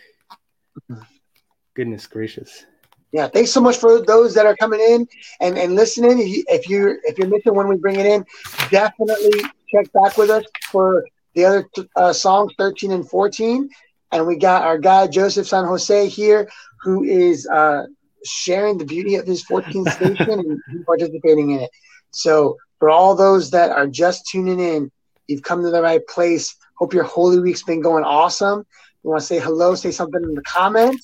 goodness 1.73 2.07
gracious. 2.07 2.65
Yeah, 3.11 3.27
thanks 3.29 3.51
so 3.51 3.61
much 3.61 3.77
for 3.77 4.01
those 4.01 4.33
that 4.33 4.45
are 4.45 4.55
coming 4.57 4.81
in 4.81 5.07
and, 5.39 5.57
and 5.57 5.75
listening. 5.75 6.19
If, 6.19 6.27
you, 6.27 6.43
if 6.47 6.69
you're 6.69 6.97
if 7.03 7.17
you're 7.17 7.29
missing 7.29 7.55
when 7.55 7.67
we 7.69 7.77
bring 7.77 7.97
it 7.99 8.05
in, 8.05 8.25
definitely 8.69 9.41
check 9.73 9.91
back 9.93 10.17
with 10.17 10.29
us 10.29 10.43
for 10.71 11.05
the 11.35 11.45
other 11.45 11.65
uh, 11.95 12.11
songs, 12.11 12.53
thirteen 12.57 12.91
and 12.91 13.09
fourteen. 13.09 13.69
And 14.15 14.25
we 14.27 14.37
got 14.37 14.63
our 14.63 14.77
guy 14.77 15.07
Joseph 15.07 15.45
San 15.47 15.65
Jose 15.65 16.07
here, 16.07 16.49
who 16.81 17.03
is 17.03 17.45
uh, 17.47 17.83
sharing 18.25 18.77
the 18.77 18.85
beauty 18.85 19.15
of 19.15 19.27
his 19.27 19.43
14th 19.43 19.91
station 19.91 20.39
and 20.39 20.85
participating 20.85 21.51
in 21.51 21.59
it. 21.61 21.69
So 22.11 22.55
for 22.79 22.89
all 22.89 23.13
those 23.13 23.51
that 23.51 23.71
are 23.71 23.87
just 23.87 24.25
tuning 24.27 24.59
in, 24.59 24.89
you've 25.27 25.43
come 25.43 25.63
to 25.63 25.69
the 25.69 25.81
right 25.81 26.05
place. 26.07 26.55
Hope 26.77 26.93
your 26.93 27.03
Holy 27.03 27.39
Week's 27.41 27.63
been 27.63 27.81
going 27.81 28.05
awesome. 28.05 28.65
You 29.03 29.09
want 29.09 29.19
to 29.19 29.25
say 29.27 29.39
hello? 29.39 29.75
Say 29.75 29.91
something 29.91 30.23
in 30.23 30.33
the 30.33 30.41
comment. 30.43 30.99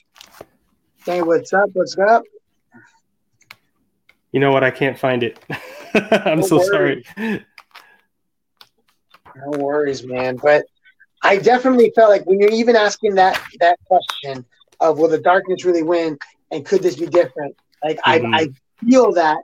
Say 1.04 1.22
what's 1.22 1.52
up, 1.52 1.70
what's 1.74 1.98
up. 1.98 2.24
You 4.32 4.40
know 4.40 4.52
what? 4.52 4.64
I 4.64 4.72
can't 4.72 4.98
find 4.98 5.24
it. 5.24 5.38
I'm 5.94 6.40
No 6.40 6.46
so 6.48 6.58
worries. 6.58 7.06
sorry. 7.16 7.46
No 9.36 9.58
worries, 9.60 10.06
man. 10.06 10.38
But 10.42 10.64
I 11.24 11.38
definitely 11.38 11.92
felt 11.96 12.10
like 12.10 12.26
when 12.26 12.40
you're 12.40 12.52
even 12.52 12.76
asking 12.76 13.16
that 13.16 13.40
that 13.60 13.78
question 13.86 14.46
of 14.80 14.98
will 15.00 15.10
the 15.10 15.20
darkness 15.20 15.66
really 15.66 15.84
win 15.84 16.18
and 16.52 16.66
could 16.66 16.82
this 16.82 16.96
be 16.98 17.08
different? 17.08 17.56
Like 17.84 18.00
Mhm. 18.08 18.34
I, 18.34 18.44
I 18.44 18.48
feel 18.88 19.14
that 19.14 19.38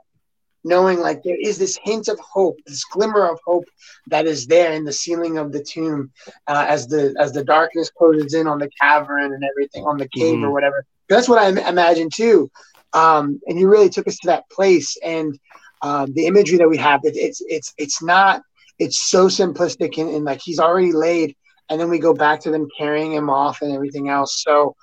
knowing 0.64 1.00
like 1.00 1.22
there 1.22 1.36
is 1.40 1.58
this 1.58 1.78
hint 1.82 2.08
of 2.08 2.18
hope, 2.20 2.58
this 2.66 2.84
glimmer 2.84 3.26
of 3.28 3.38
hope 3.44 3.68
that 4.08 4.26
is 4.26 4.46
there 4.46 4.72
in 4.72 4.84
the 4.84 4.92
ceiling 4.92 5.38
of 5.38 5.52
the 5.52 5.62
tomb 5.62 6.10
uh, 6.46 6.64
as 6.68 6.86
the 6.88 7.14
as 7.18 7.32
the 7.32 7.44
darkness 7.44 7.90
closes 7.96 8.34
in 8.34 8.46
on 8.46 8.58
the 8.58 8.70
cavern 8.80 9.32
and 9.32 9.42
everything 9.44 9.84
on 9.84 9.98
the 9.98 10.08
cave 10.16 10.42
or 10.42 10.50
Mhm. 10.50 10.52
whatever. 10.52 10.84
That's 11.08 11.28
what 11.28 11.38
I 11.38 11.48
imagine 11.68 12.08
too. 12.14 12.50
Um, 12.92 13.40
and 13.46 13.58
you 13.58 13.68
really 13.68 13.88
took 13.90 14.06
us 14.08 14.18
to 14.20 14.26
that 14.28 14.44
place 14.50 14.96
and 15.04 15.38
um, 15.82 16.12
the 16.14 16.26
imagery 16.26 16.58
that 16.58 16.68
we 16.68 16.78
have. 16.78 17.00
It, 17.04 17.16
it's 17.16 17.42
it's 17.46 17.72
it's 17.78 18.02
not 18.02 18.42
it's 18.78 18.98
so 19.10 19.26
simplistic 19.26 19.98
and, 19.98 20.08
and 20.10 20.24
like 20.24 20.40
he's 20.42 20.58
already 20.58 20.92
laid 20.92 21.34
and 21.70 21.80
then 21.80 21.88
we 21.90 21.98
go 21.98 22.14
back 22.14 22.40
to 22.40 22.50
them 22.50 22.68
carrying 22.76 23.12
him 23.12 23.28
off 23.30 23.62
and 23.62 23.72
everything 23.72 24.08
else 24.08 24.42
so 24.42 24.74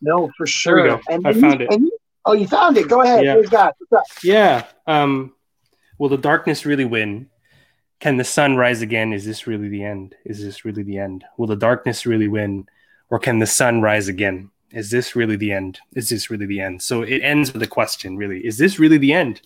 no 0.00 0.30
for 0.36 0.46
sure 0.46 1.00
and 1.08 1.26
I 1.26 1.32
found 1.32 1.60
you- 1.60 1.66
it. 1.70 1.80
you- 1.80 1.98
oh 2.24 2.32
you 2.32 2.46
found 2.46 2.76
it 2.76 2.88
go 2.88 3.02
ahead 3.02 3.24
Yeah. 3.24 3.36
What's 3.36 3.52
up? 3.52 3.76
Yeah. 4.22 4.64
Um, 4.86 5.32
will 5.98 6.08
the 6.08 6.18
darkness 6.18 6.66
really 6.66 6.84
win? 6.84 7.28
Can 8.00 8.16
the 8.18 8.24
sun 8.24 8.56
rise 8.56 8.82
again? 8.82 9.12
Is 9.14 9.24
this 9.24 9.46
really 9.46 9.68
the 9.68 9.82
end? 9.82 10.14
Is 10.26 10.42
this 10.44 10.64
really 10.66 10.82
the 10.82 10.98
end? 10.98 11.24
Will 11.38 11.46
the 11.46 11.56
darkness 11.56 12.04
really 12.04 12.28
win? 12.28 12.66
Or 13.08 13.18
can 13.18 13.38
the 13.38 13.46
sun 13.46 13.80
rise 13.80 14.08
again? 14.08 14.50
Is 14.72 14.90
this 14.90 15.16
really 15.16 15.36
the 15.36 15.52
end? 15.52 15.78
Is 15.94 16.10
this 16.10 16.28
really 16.30 16.44
the 16.44 16.60
end? 16.60 16.82
So 16.82 17.02
it 17.02 17.20
ends 17.22 17.52
with 17.54 17.62
a 17.62 17.66
question, 17.66 18.16
really. 18.18 18.44
Is 18.44 18.58
this 18.58 18.78
really 18.78 18.98
the 18.98 19.12
end? 19.14 19.40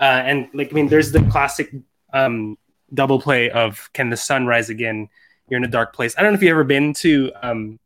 Uh, 0.00 0.20
and 0.24 0.48
like, 0.52 0.72
I 0.72 0.74
mean, 0.74 0.88
there's 0.88 1.12
the 1.12 1.22
classic 1.30 1.70
um, 2.12 2.58
double 2.92 3.20
play 3.20 3.50
of 3.50 3.88
can 3.92 4.10
the 4.10 4.16
sun 4.16 4.46
rise 4.46 4.68
again? 4.70 5.08
You're 5.52 5.58
in 5.58 5.64
a 5.64 5.68
dark 5.68 5.92
place. 5.94 6.14
I 6.16 6.22
don't 6.22 6.32
know 6.32 6.36
if 6.36 6.42
you've 6.42 6.50
ever 6.52 6.64
been 6.64 6.94
to 6.94 7.30
um, 7.42 7.78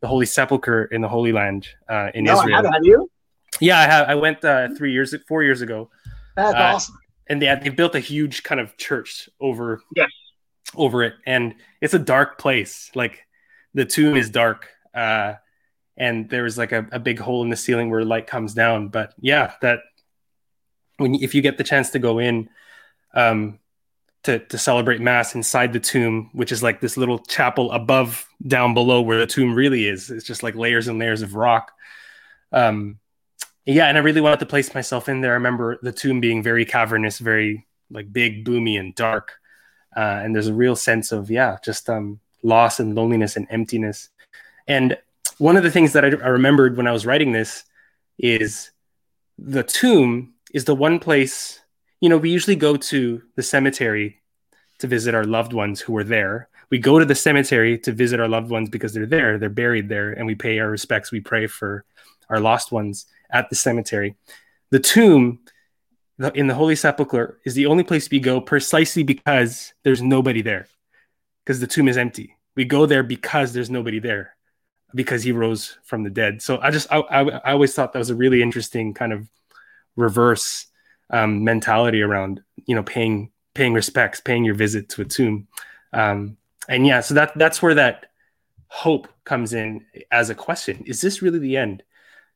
the 0.00 0.06
Holy 0.06 0.24
Sepulchre 0.24 0.84
in 0.84 1.00
the 1.00 1.08
Holy 1.08 1.32
Land 1.32 1.66
uh, 1.88 2.12
in 2.14 2.22
no 2.22 2.34
I 2.34 2.34
Israel. 2.36 2.54
haven't. 2.58 2.72
have 2.74 2.84
you 2.84 3.10
Yeah, 3.58 3.80
I 3.80 3.86
have. 3.86 4.08
I 4.08 4.14
went 4.14 4.44
uh, 4.44 4.68
three 4.76 4.92
years, 4.92 5.12
four 5.26 5.42
years 5.42 5.60
ago 5.60 5.90
that's 6.36 6.54
Uh, 6.54 6.74
awesome 6.74 6.96
and 7.28 7.42
they 7.42 7.52
they 7.60 7.70
built 7.70 7.96
a 7.96 7.98
huge 7.98 8.44
kind 8.44 8.60
of 8.60 8.76
church 8.76 9.28
over 9.40 9.82
Yes. 9.96 10.10
over 10.76 11.02
it 11.02 11.14
and 11.26 11.56
it's 11.80 11.92
a 11.92 11.98
dark 11.98 12.38
place 12.38 12.88
like 12.94 13.26
the 13.74 13.84
tomb 13.84 14.16
is 14.16 14.30
dark 14.30 14.68
uh 14.94 15.34
and 15.96 16.30
there 16.30 16.44
was 16.44 16.56
like 16.56 16.70
a, 16.70 16.86
a 16.92 17.00
big 17.00 17.18
hole 17.18 17.42
in 17.42 17.50
the 17.50 17.56
ceiling 17.56 17.90
where 17.90 18.04
light 18.04 18.28
comes 18.28 18.54
down 18.54 18.86
but 18.88 19.12
yeah 19.18 19.54
that 19.62 19.80
when 20.98 21.16
if 21.16 21.34
you 21.34 21.42
get 21.42 21.58
the 21.58 21.64
chance 21.64 21.90
to 21.90 21.98
go 21.98 22.20
in 22.20 22.48
um 23.14 23.58
to 24.24 24.38
to 24.38 24.58
celebrate 24.58 25.00
mass 25.00 25.34
inside 25.34 25.72
the 25.72 25.80
tomb 25.80 26.30
which 26.32 26.52
is 26.52 26.62
like 26.62 26.80
this 26.80 26.96
little 26.96 27.18
chapel 27.18 27.70
above 27.72 28.28
down 28.46 28.74
below 28.74 29.00
where 29.00 29.18
the 29.18 29.26
tomb 29.26 29.54
really 29.54 29.86
is 29.86 30.10
it's 30.10 30.26
just 30.26 30.42
like 30.42 30.54
layers 30.54 30.88
and 30.88 30.98
layers 30.98 31.22
of 31.22 31.34
rock 31.34 31.72
um 32.52 32.98
yeah, 33.68 33.86
and 33.86 33.98
I 33.98 34.00
really 34.00 34.22
wanted 34.22 34.40
to 34.40 34.46
place 34.46 34.72
myself 34.72 35.10
in 35.10 35.20
there. 35.20 35.32
I 35.32 35.34
remember 35.34 35.78
the 35.82 35.92
tomb 35.92 36.20
being 36.20 36.42
very 36.42 36.64
cavernous, 36.64 37.18
very 37.18 37.66
like 37.90 38.10
big, 38.10 38.46
boomy, 38.46 38.80
and 38.80 38.94
dark. 38.94 39.34
Uh, 39.94 40.20
and 40.22 40.34
there's 40.34 40.46
a 40.46 40.54
real 40.54 40.74
sense 40.74 41.12
of 41.12 41.30
yeah, 41.30 41.58
just 41.62 41.90
um, 41.90 42.18
loss 42.42 42.80
and 42.80 42.94
loneliness 42.94 43.36
and 43.36 43.46
emptiness. 43.50 44.08
And 44.66 44.96
one 45.36 45.58
of 45.58 45.64
the 45.64 45.70
things 45.70 45.92
that 45.92 46.02
I, 46.02 46.08
I 46.08 46.28
remembered 46.28 46.78
when 46.78 46.86
I 46.86 46.92
was 46.92 47.04
writing 47.04 47.32
this 47.32 47.64
is 48.18 48.70
the 49.36 49.62
tomb 49.62 50.32
is 50.54 50.64
the 50.64 50.74
one 50.74 50.98
place. 50.98 51.60
You 52.00 52.08
know, 52.08 52.18
we 52.18 52.30
usually 52.30 52.56
go 52.56 52.76
to 52.76 53.22
the 53.34 53.42
cemetery 53.42 54.20
to 54.78 54.86
visit 54.86 55.14
our 55.14 55.24
loved 55.24 55.52
ones 55.52 55.80
who 55.80 55.92
were 55.92 56.04
there. 56.04 56.48
We 56.70 56.78
go 56.78 56.98
to 56.98 57.04
the 57.04 57.14
cemetery 57.14 57.78
to 57.78 57.92
visit 57.92 58.20
our 58.20 58.28
loved 58.28 58.50
ones 58.50 58.68
because 58.68 58.92
they're 58.92 59.06
there, 59.06 59.38
they're 59.38 59.48
buried 59.48 59.88
there, 59.88 60.12
and 60.12 60.26
we 60.26 60.34
pay 60.34 60.58
our 60.60 60.70
respects. 60.70 61.10
We 61.10 61.20
pray 61.20 61.46
for 61.48 61.84
our 62.28 62.40
lost 62.40 62.70
ones 62.70 63.06
at 63.30 63.50
the 63.50 63.56
cemetery. 63.56 64.16
The 64.70 64.78
tomb 64.78 65.40
in 66.34 66.46
the 66.46 66.54
Holy 66.54 66.76
Sepulchre 66.76 67.40
is 67.44 67.54
the 67.54 67.66
only 67.66 67.84
place 67.84 68.08
we 68.10 68.20
go 68.20 68.40
precisely 68.40 69.02
because 69.02 69.72
there's 69.82 70.02
nobody 70.02 70.42
there, 70.42 70.68
because 71.44 71.58
the 71.58 71.66
tomb 71.66 71.88
is 71.88 71.96
empty. 71.96 72.36
We 72.54 72.64
go 72.64 72.86
there 72.86 73.02
because 73.02 73.52
there's 73.52 73.70
nobody 73.70 73.98
there, 73.98 74.36
because 74.94 75.24
he 75.24 75.32
rose 75.32 75.78
from 75.82 76.04
the 76.04 76.10
dead. 76.10 76.42
So 76.42 76.58
I 76.60 76.70
just 76.70 76.86
I, 76.92 76.98
I, 76.98 77.22
I 77.22 77.52
always 77.52 77.74
thought 77.74 77.92
that 77.92 77.98
was 77.98 78.10
a 78.10 78.14
really 78.14 78.40
interesting 78.40 78.94
kind 78.94 79.12
of 79.12 79.28
reverse 79.96 80.67
um, 81.10 81.44
mentality 81.44 82.02
around 82.02 82.42
you 82.66 82.74
know 82.74 82.82
paying 82.82 83.30
paying 83.54 83.74
respects, 83.74 84.20
paying 84.20 84.44
your 84.44 84.54
visit 84.54 84.88
to 84.90 85.02
a 85.02 85.04
tomb, 85.04 85.48
um, 85.92 86.36
and 86.68 86.86
yeah, 86.86 87.00
so 87.00 87.14
that 87.14 87.36
that's 87.36 87.62
where 87.62 87.74
that 87.74 88.06
hope 88.68 89.08
comes 89.24 89.52
in 89.52 89.84
as 90.10 90.30
a 90.30 90.34
question: 90.34 90.84
Is 90.86 91.00
this 91.00 91.22
really 91.22 91.38
the 91.38 91.56
end? 91.56 91.82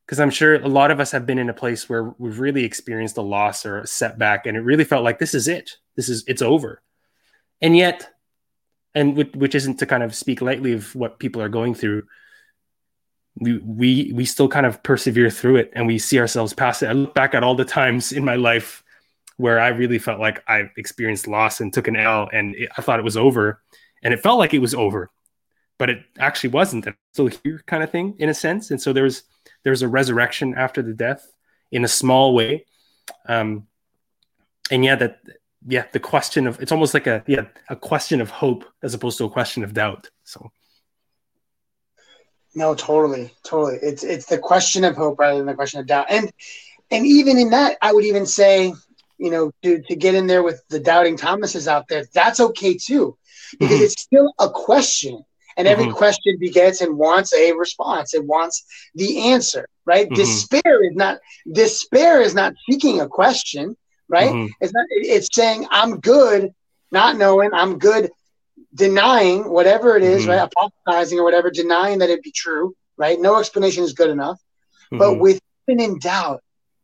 because 0.05 0.19
I'm 0.19 0.29
sure 0.29 0.55
a 0.55 0.67
lot 0.67 0.91
of 0.91 0.99
us 0.99 1.11
have 1.11 1.25
been 1.25 1.39
in 1.39 1.49
a 1.49 1.53
place 1.53 1.87
where 1.87 2.13
we've 2.17 2.39
really 2.39 2.63
experienced 2.63 3.17
a 3.17 3.21
loss 3.21 3.65
or 3.65 3.79
a 3.79 3.87
setback, 3.87 4.45
and 4.45 4.57
it 4.57 4.61
really 4.61 4.83
felt 4.83 5.03
like 5.03 5.19
this 5.19 5.33
is 5.33 5.47
it. 5.47 5.77
This 5.95 6.09
is 6.09 6.23
it's 6.27 6.41
over, 6.41 6.81
and 7.61 7.75
yet, 7.75 8.09
and 8.93 9.15
which, 9.15 9.33
which 9.33 9.55
isn't 9.55 9.77
to 9.79 9.85
kind 9.85 10.03
of 10.03 10.13
speak 10.13 10.41
lightly 10.41 10.73
of 10.73 10.93
what 10.95 11.19
people 11.19 11.41
are 11.41 11.49
going 11.49 11.73
through. 11.73 12.03
We 13.37 13.57
we 13.59 14.11
we 14.13 14.25
still 14.25 14.47
kind 14.47 14.65
of 14.65 14.81
persevere 14.83 15.29
through 15.29 15.57
it, 15.57 15.71
and 15.73 15.87
we 15.87 15.97
see 15.99 16.19
ourselves 16.19 16.53
past 16.53 16.83
it. 16.83 16.87
I 16.87 16.93
look 16.93 17.15
back 17.15 17.33
at 17.33 17.43
all 17.43 17.55
the 17.55 17.65
times 17.65 18.11
in 18.11 18.23
my 18.23 18.35
life 18.35 18.83
where 19.37 19.59
I 19.59 19.69
really 19.69 19.97
felt 19.97 20.19
like 20.19 20.43
I 20.47 20.69
experienced 20.77 21.27
loss 21.27 21.59
and 21.59 21.73
took 21.73 21.87
an 21.87 21.95
L, 21.95 22.29
and 22.31 22.55
it, 22.55 22.69
I 22.77 22.81
thought 22.81 22.99
it 22.99 23.03
was 23.03 23.17
over, 23.17 23.61
and 24.03 24.13
it 24.13 24.21
felt 24.21 24.37
like 24.37 24.53
it 24.53 24.59
was 24.59 24.75
over, 24.75 25.09
but 25.79 25.89
it 25.89 26.03
actually 26.19 26.51
wasn't. 26.51 26.87
I'm 26.87 26.95
still 27.13 27.29
here, 27.43 27.63
kind 27.65 27.83
of 27.83 27.89
thing, 27.89 28.15
in 28.19 28.29
a 28.29 28.33
sense. 28.33 28.69
And 28.69 28.79
so 28.79 28.93
there 28.93 29.03
was 29.03 29.23
there's 29.63 29.81
a 29.81 29.87
resurrection 29.87 30.53
after 30.55 30.81
the 30.81 30.93
death 30.93 31.27
in 31.71 31.83
a 31.83 31.87
small 31.87 32.33
way 32.33 32.65
um 33.27 33.67
and 34.71 34.85
yeah 34.85 34.95
that 34.95 35.19
yeah 35.67 35.85
the 35.91 35.99
question 35.99 36.47
of 36.47 36.61
it's 36.61 36.71
almost 36.71 36.93
like 36.93 37.07
a 37.07 37.23
yeah 37.27 37.45
a 37.69 37.75
question 37.75 38.21
of 38.21 38.29
hope 38.29 38.65
as 38.81 38.93
opposed 38.93 39.17
to 39.17 39.25
a 39.25 39.29
question 39.29 39.63
of 39.63 39.73
doubt 39.73 40.09
so 40.23 40.51
no 42.55 42.73
totally 42.75 43.31
totally 43.43 43.77
it's 43.81 44.03
it's 44.03 44.25
the 44.27 44.37
question 44.37 44.83
of 44.83 44.95
hope 44.95 45.19
rather 45.19 45.37
than 45.37 45.45
the 45.47 45.53
question 45.53 45.79
of 45.79 45.87
doubt 45.87 46.05
and 46.09 46.31
and 46.91 47.05
even 47.05 47.37
in 47.37 47.49
that 47.51 47.77
i 47.81 47.91
would 47.93 48.05
even 48.05 48.25
say 48.25 48.73
you 49.17 49.31
know 49.31 49.51
to 49.63 49.81
to 49.87 49.95
get 49.95 50.15
in 50.15 50.27
there 50.27 50.43
with 50.43 50.61
the 50.69 50.79
doubting 50.79 51.17
thomases 51.17 51.67
out 51.67 51.87
there 51.89 52.03
that's 52.13 52.39
okay 52.39 52.75
too 52.75 53.15
because 53.59 53.79
Mhm. 53.79 53.81
it's 53.81 53.99
still 54.01 54.33
a 54.39 54.49
question 54.49 55.23
and 55.57 55.67
every 55.67 55.85
Mhm. 55.85 55.89
question 55.89 56.37
begets 56.39 56.81
and 56.81 56.97
wants 56.97 57.33
a 57.33 57.51
response 57.53 58.13
it 58.13 58.25
wants 58.25 58.63
the 58.95 59.29
answer 59.31 59.67
right 59.85 60.11
Mhm. 60.11 60.13
despair 60.13 60.83
is 60.83 60.95
not 60.95 61.17
despair 61.51 62.21
is 62.21 62.33
not 62.35 62.53
seeking 62.69 63.01
a 63.01 63.07
question 63.07 63.75
right 64.09 64.35
Mhm. 64.35 64.49
it's 64.59 64.73
not 64.73 64.85
it's 64.89 65.29
saying 65.33 65.65
i'm 65.71 65.99
good 65.99 66.49
not 66.91 67.17
knowing 67.17 67.49
i'm 67.53 67.77
good 67.77 68.09
denying 68.73 69.49
whatever 69.49 69.95
it 69.95 70.03
is, 70.03 70.25
Mhm. 70.25 70.27
right 70.27 70.47
Apologizing 70.87 71.19
or 71.19 71.23
whatever 71.23 71.49
denying 71.49 71.99
that 71.99 72.09
it 72.09 72.23
be 72.23 72.31
true 72.31 72.73
right 72.97 73.19
no 73.19 73.39
explanation 73.39 73.83
is 73.83 73.93
good 73.93 74.09
enough 74.09 74.39
but 74.97 75.15
Mhm. 75.15 75.19
with 75.19 75.39
even 75.67 75.81
in 75.81 75.99
doubt 75.99 76.41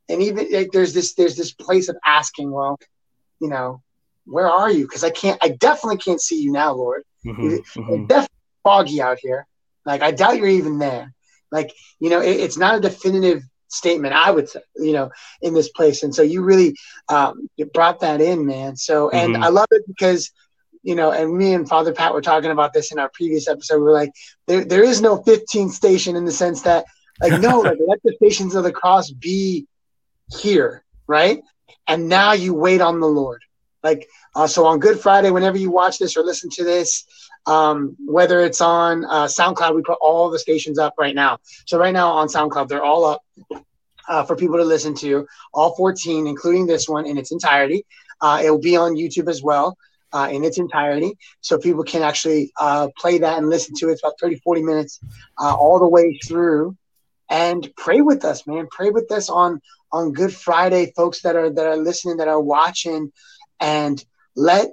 and 0.09 0.21
even 0.21 0.47
like, 0.51 0.69
there's 0.71 0.93
this 0.93 1.13
there's 1.15 1.35
this 1.35 1.53
place 1.53 1.89
of 1.89 1.97
asking 2.05 2.51
well 2.51 2.77
you 3.39 3.49
know 3.49 3.81
where 4.25 4.47
are 4.49 4.71
you 4.71 4.83
because 4.85 5.03
i 5.03 5.09
can't 5.09 5.37
i 5.41 5.49
definitely 5.49 5.97
can't 5.97 6.21
see 6.21 6.41
you 6.41 6.51
now 6.51 6.73
lord 6.73 7.03
Mhm. 7.25 7.49
it's 7.49 7.77
Mhm. 7.77 8.07
definitely 8.07 8.27
foggy 8.63 9.01
out 9.01 9.17
here 9.21 9.45
like 9.85 10.01
i 10.01 10.11
doubt 10.11 10.37
you're 10.37 10.47
even 10.47 10.77
there 10.79 11.13
like 11.51 11.71
you 11.99 12.09
know 12.09 12.21
it, 12.21 12.31
it's 12.37 12.57
not 12.57 12.75
a 12.75 12.79
definitive 12.79 13.41
statement 13.67 14.13
i 14.13 14.29
would 14.31 14.49
say 14.49 14.59
you 14.77 14.93
know 14.93 15.09
in 15.41 15.53
this 15.53 15.69
place 15.69 16.03
and 16.03 16.13
so 16.13 16.21
you 16.21 16.41
really 16.43 16.73
um 17.09 17.47
you 17.57 17.65
brought 17.65 17.99
that 17.99 18.21
in 18.21 18.45
man 18.45 18.75
so 18.75 19.09
and 19.09 19.35
Mhm. 19.35 19.43
i 19.43 19.49
love 19.49 19.67
it 19.71 19.83
because 19.87 20.31
you 20.83 20.95
know 20.95 21.11
and 21.11 21.35
me 21.35 21.53
and 21.53 21.67
father 21.67 21.93
pat 21.93 22.13
were 22.13 22.21
talking 22.21 22.51
about 22.51 22.73
this 22.73 22.91
in 22.91 22.99
our 22.99 23.09
previous 23.13 23.47
episode. 23.47 23.77
We 23.77 23.83
were 23.83 23.93
like 23.93 24.11
there, 24.47 24.65
there 24.65 24.83
is 24.83 25.01
no 25.01 25.17
15th 25.17 25.71
station 25.71 26.15
in 26.15 26.25
the 26.25 26.31
sense 26.31 26.61
that 26.63 26.85
like 27.21 27.41
no 27.41 27.59
like 27.61 27.77
let 27.85 28.01
the 28.03 28.13
stations 28.15 28.55
of 28.55 28.63
the 28.63 28.71
cross 28.71 29.11
be 29.11 29.67
here 30.37 30.83
right? 31.07 31.41
And 31.87 32.07
now 32.07 32.33
you 32.33 32.53
wait 32.53 32.81
on 32.81 32.99
the 32.99 33.07
lord. 33.07 33.41
Like 33.83 34.07
uh, 34.35 34.47
so 34.47 34.65
on 34.65 34.79
good 34.79 34.99
friday 34.99 35.31
whenever 35.31 35.57
you 35.57 35.71
watch 35.71 35.97
this 35.97 36.15
or 36.15 36.23
listen 36.23 36.49
to 36.51 36.63
this 36.63 37.05
um, 37.45 37.95
whether 38.05 38.41
it's 38.41 38.61
on 38.61 39.05
uh, 39.05 39.25
soundcloud 39.25 39.75
we 39.75 39.81
put 39.81 39.97
all 40.01 40.29
the 40.29 40.39
stations 40.39 40.77
up 40.77 40.93
right 40.97 41.15
now. 41.15 41.39
So 41.65 41.77
right 41.77 41.93
now 41.93 42.11
on 42.11 42.27
soundcloud 42.27 42.67
they're 42.67 42.83
all 42.83 43.05
up 43.05 43.21
uh, 44.07 44.23
for 44.23 44.35
people 44.35 44.57
to 44.57 44.63
listen 44.63 44.93
to 44.95 45.27
all 45.53 45.75
14 45.75 46.27
including 46.27 46.67
this 46.67 46.87
one 46.87 47.05
in 47.05 47.17
its 47.17 47.31
entirety. 47.31 47.85
Uh, 48.21 48.41
it 48.43 48.49
will 48.49 48.59
be 48.59 48.75
on 48.75 48.95
youtube 48.95 49.29
as 49.29 49.41
well 49.41 49.77
uh, 50.13 50.29
in 50.31 50.43
its 50.43 50.57
entirety. 50.57 51.13
So 51.41 51.57
people 51.57 51.83
can 51.83 52.01
actually 52.01 52.51
uh, 52.59 52.89
play 52.97 53.17
that 53.19 53.37
and 53.37 53.49
listen 53.49 53.75
to 53.77 53.89
it. 53.89 53.93
It's 53.93 54.03
about 54.03 54.19
30 54.19 54.37
40 54.37 54.63
minutes 54.63 54.99
uh, 55.39 55.55
all 55.55 55.79
the 55.79 55.87
way 55.87 56.19
through. 56.27 56.75
And 57.29 57.69
pray 57.77 58.01
with 58.01 58.25
us 58.25 58.47
man. 58.47 58.67
Pray 58.71 58.89
with 58.89 59.11
us 59.11 59.29
on 59.29 59.61
on 59.91 60.13
good 60.13 60.33
friday 60.33 60.91
folks 60.95 61.21
that 61.21 61.35
are 61.35 61.49
that 61.51 61.67
are 61.67 61.77
listening 61.77 62.17
that 62.17 62.27
are 62.27 62.41
watching. 62.41 63.11
And 63.59 64.03
let 64.35 64.69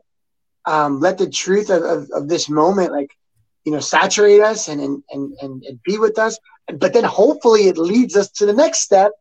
um, 0.65 1.01
let 1.01 1.19
the 1.19 1.29
truth 1.29 1.71
of, 1.71 1.83
of, 1.83 2.11
of 2.13 2.29
this 2.29 2.49
moment 2.49 2.93
like 2.93 3.11
you 3.65 3.73
know 3.73 3.81
saturate 3.81 4.41
us 4.41 4.69
and, 4.69 4.81
and 4.81 5.03
and 5.11 5.35
and 5.43 5.63
and 5.65 5.83
be 5.83 5.99
with 5.99 6.19
us. 6.19 6.39
But 6.73 6.95
then 6.95 7.05
hopefully 7.05 7.69
it 7.69 7.77
leads 7.77 8.17
us 8.17 8.31
to 8.33 8.47
the 8.47 8.53
next 8.53 8.81
step 8.81 9.13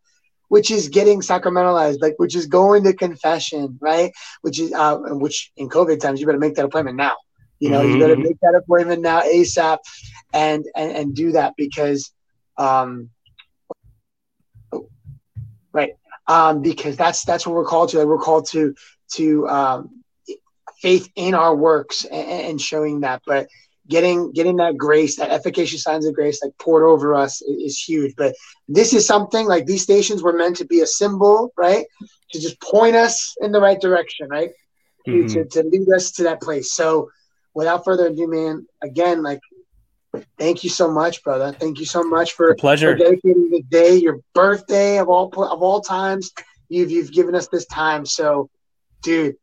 which 0.49 0.71
is 0.71 0.89
getting 0.89 1.21
sacramentalized 1.21 2.01
like 2.01 2.13
which 2.17 2.35
is 2.35 2.45
going 2.47 2.83
to 2.83 2.93
confession 2.93 3.77
right? 3.81 4.11
Which 4.41 4.59
is 4.59 4.73
uh 4.73 4.97
which 4.97 5.51
in 5.57 5.69
covid 5.69 5.99
times 5.99 6.19
you 6.19 6.25
better 6.25 6.39
make 6.39 6.55
that 6.55 6.65
appointment 6.65 6.97
now. 6.97 7.15
You 7.59 7.69
know 7.69 7.81
you 7.81 7.97
better 7.97 8.17
Mhm. 8.17 8.21
make 8.21 8.37
that 8.41 8.55
appointment 8.55 9.01
now 9.01 9.21
asap 9.21 9.77
and 10.33 10.65
and, 10.75 10.91
and 10.91 11.15
do 11.15 11.31
that 11.33 11.53
because 11.57 12.11
um 12.57 13.09
right 15.73 15.91
um 16.27 16.61
because 16.61 16.95
that's 16.97 17.23
that's 17.25 17.45
what 17.45 17.55
we're 17.55 17.65
called 17.65 17.89
to. 17.89 18.05
We're 18.05 18.17
called 18.17 18.47
to 18.51 18.73
to 19.13 19.47
um 19.47 20.03
faith 20.81 21.09
in 21.15 21.33
our 21.33 21.55
works 21.55 22.05
and, 22.05 22.29
and 22.29 22.61
showing 22.61 23.01
that. 23.01 23.21
But 23.25 23.47
getting 23.87 24.31
getting 24.31 24.55
that 24.57 24.75
grace 24.77 25.15
that 25.17 25.29
efficacious 25.31 25.83
signs 25.83 26.05
of 26.07 26.13
grace 26.13 26.41
like 26.43 26.51
poured 26.57 26.83
over 26.83 27.13
us 27.13 27.41
i- 27.47 27.61
is 27.67 27.77
huge 27.79 28.13
but 28.17 28.33
this 28.67 28.93
is 28.93 29.05
something 29.05 29.45
like 29.47 29.65
these 29.67 29.83
stations 29.83 30.23
were 30.23 30.33
meant 30.33 30.55
to 30.57 30.65
be 30.65 30.81
a 30.81 30.87
symbol 30.87 31.51
right 31.57 31.85
to 32.31 32.39
just 32.39 32.59
point 32.61 32.95
us 32.95 33.35
in 33.41 33.51
the 33.51 33.59
right 33.61 33.79
direction 33.79 34.27
right 34.29 34.49
to, 35.05 35.11
Mhm. 35.11 35.31
to, 35.33 35.45
to 35.45 35.63
lead 35.69 35.87
us 35.95 36.11
to 36.13 36.23
that 36.23 36.41
place 36.41 36.73
so 36.73 37.09
without 37.53 37.85
further 37.85 38.07
ado 38.07 38.27
man 38.27 38.65
again 38.81 39.21
like 39.21 39.39
thank 40.39 40.63
you 40.63 40.69
so 40.69 40.89
much 40.89 41.23
brother 41.23 41.51
thank 41.59 41.77
you 41.79 41.85
so 41.85 42.01
much 42.03 42.33
for, 42.33 42.49
A 42.49 42.55
pleasure. 42.55 42.93
for 42.93 42.97
dedicating 42.97 43.49
the 43.51 43.61
day 43.69 43.95
your 43.97 44.19
birthday 44.33 44.97
of 44.97 45.09
all 45.09 45.27
of 45.55 45.61
all 45.61 45.81
times 45.81 46.31
you've 46.69 46.89
you've 46.89 47.11
given 47.11 47.35
us 47.35 47.47
this 47.49 47.65
time 47.67 48.03
so 48.05 48.49
dude 49.03 49.35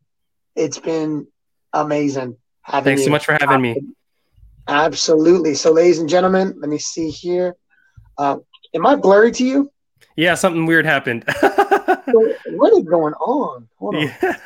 it's 0.57 0.79
been 0.81 1.27
amazing 1.73 2.37
having 2.63 2.85
Thanks 2.91 3.03
you. 3.03 3.07
so 3.07 3.11
much 3.13 3.25
for 3.25 3.37
having 3.41 3.61
me. 3.63 3.81
Absolutely. 4.69 5.55
So, 5.55 5.73
ladies 5.73 5.99
and 5.99 6.09
gentlemen, 6.09 6.55
let 6.59 6.69
me 6.69 6.79
see 6.79 7.11
here. 7.11 7.57
Uh, 8.19 8.39
am 8.75 8.87
I 8.87 8.97
blurry 8.97 9.33
to 9.33 9.45
you? 9.45 9.71
Yeah, 10.17 10.35
something 10.35 10.67
weird 10.67 10.87
happened. 10.87 11.25
What 12.47 12.73
is 12.75 12.85
going 12.85 13.15
on? 13.15 13.69
Hold 13.79 13.95
on. 13.97 14.03
yeah. 14.03 14.37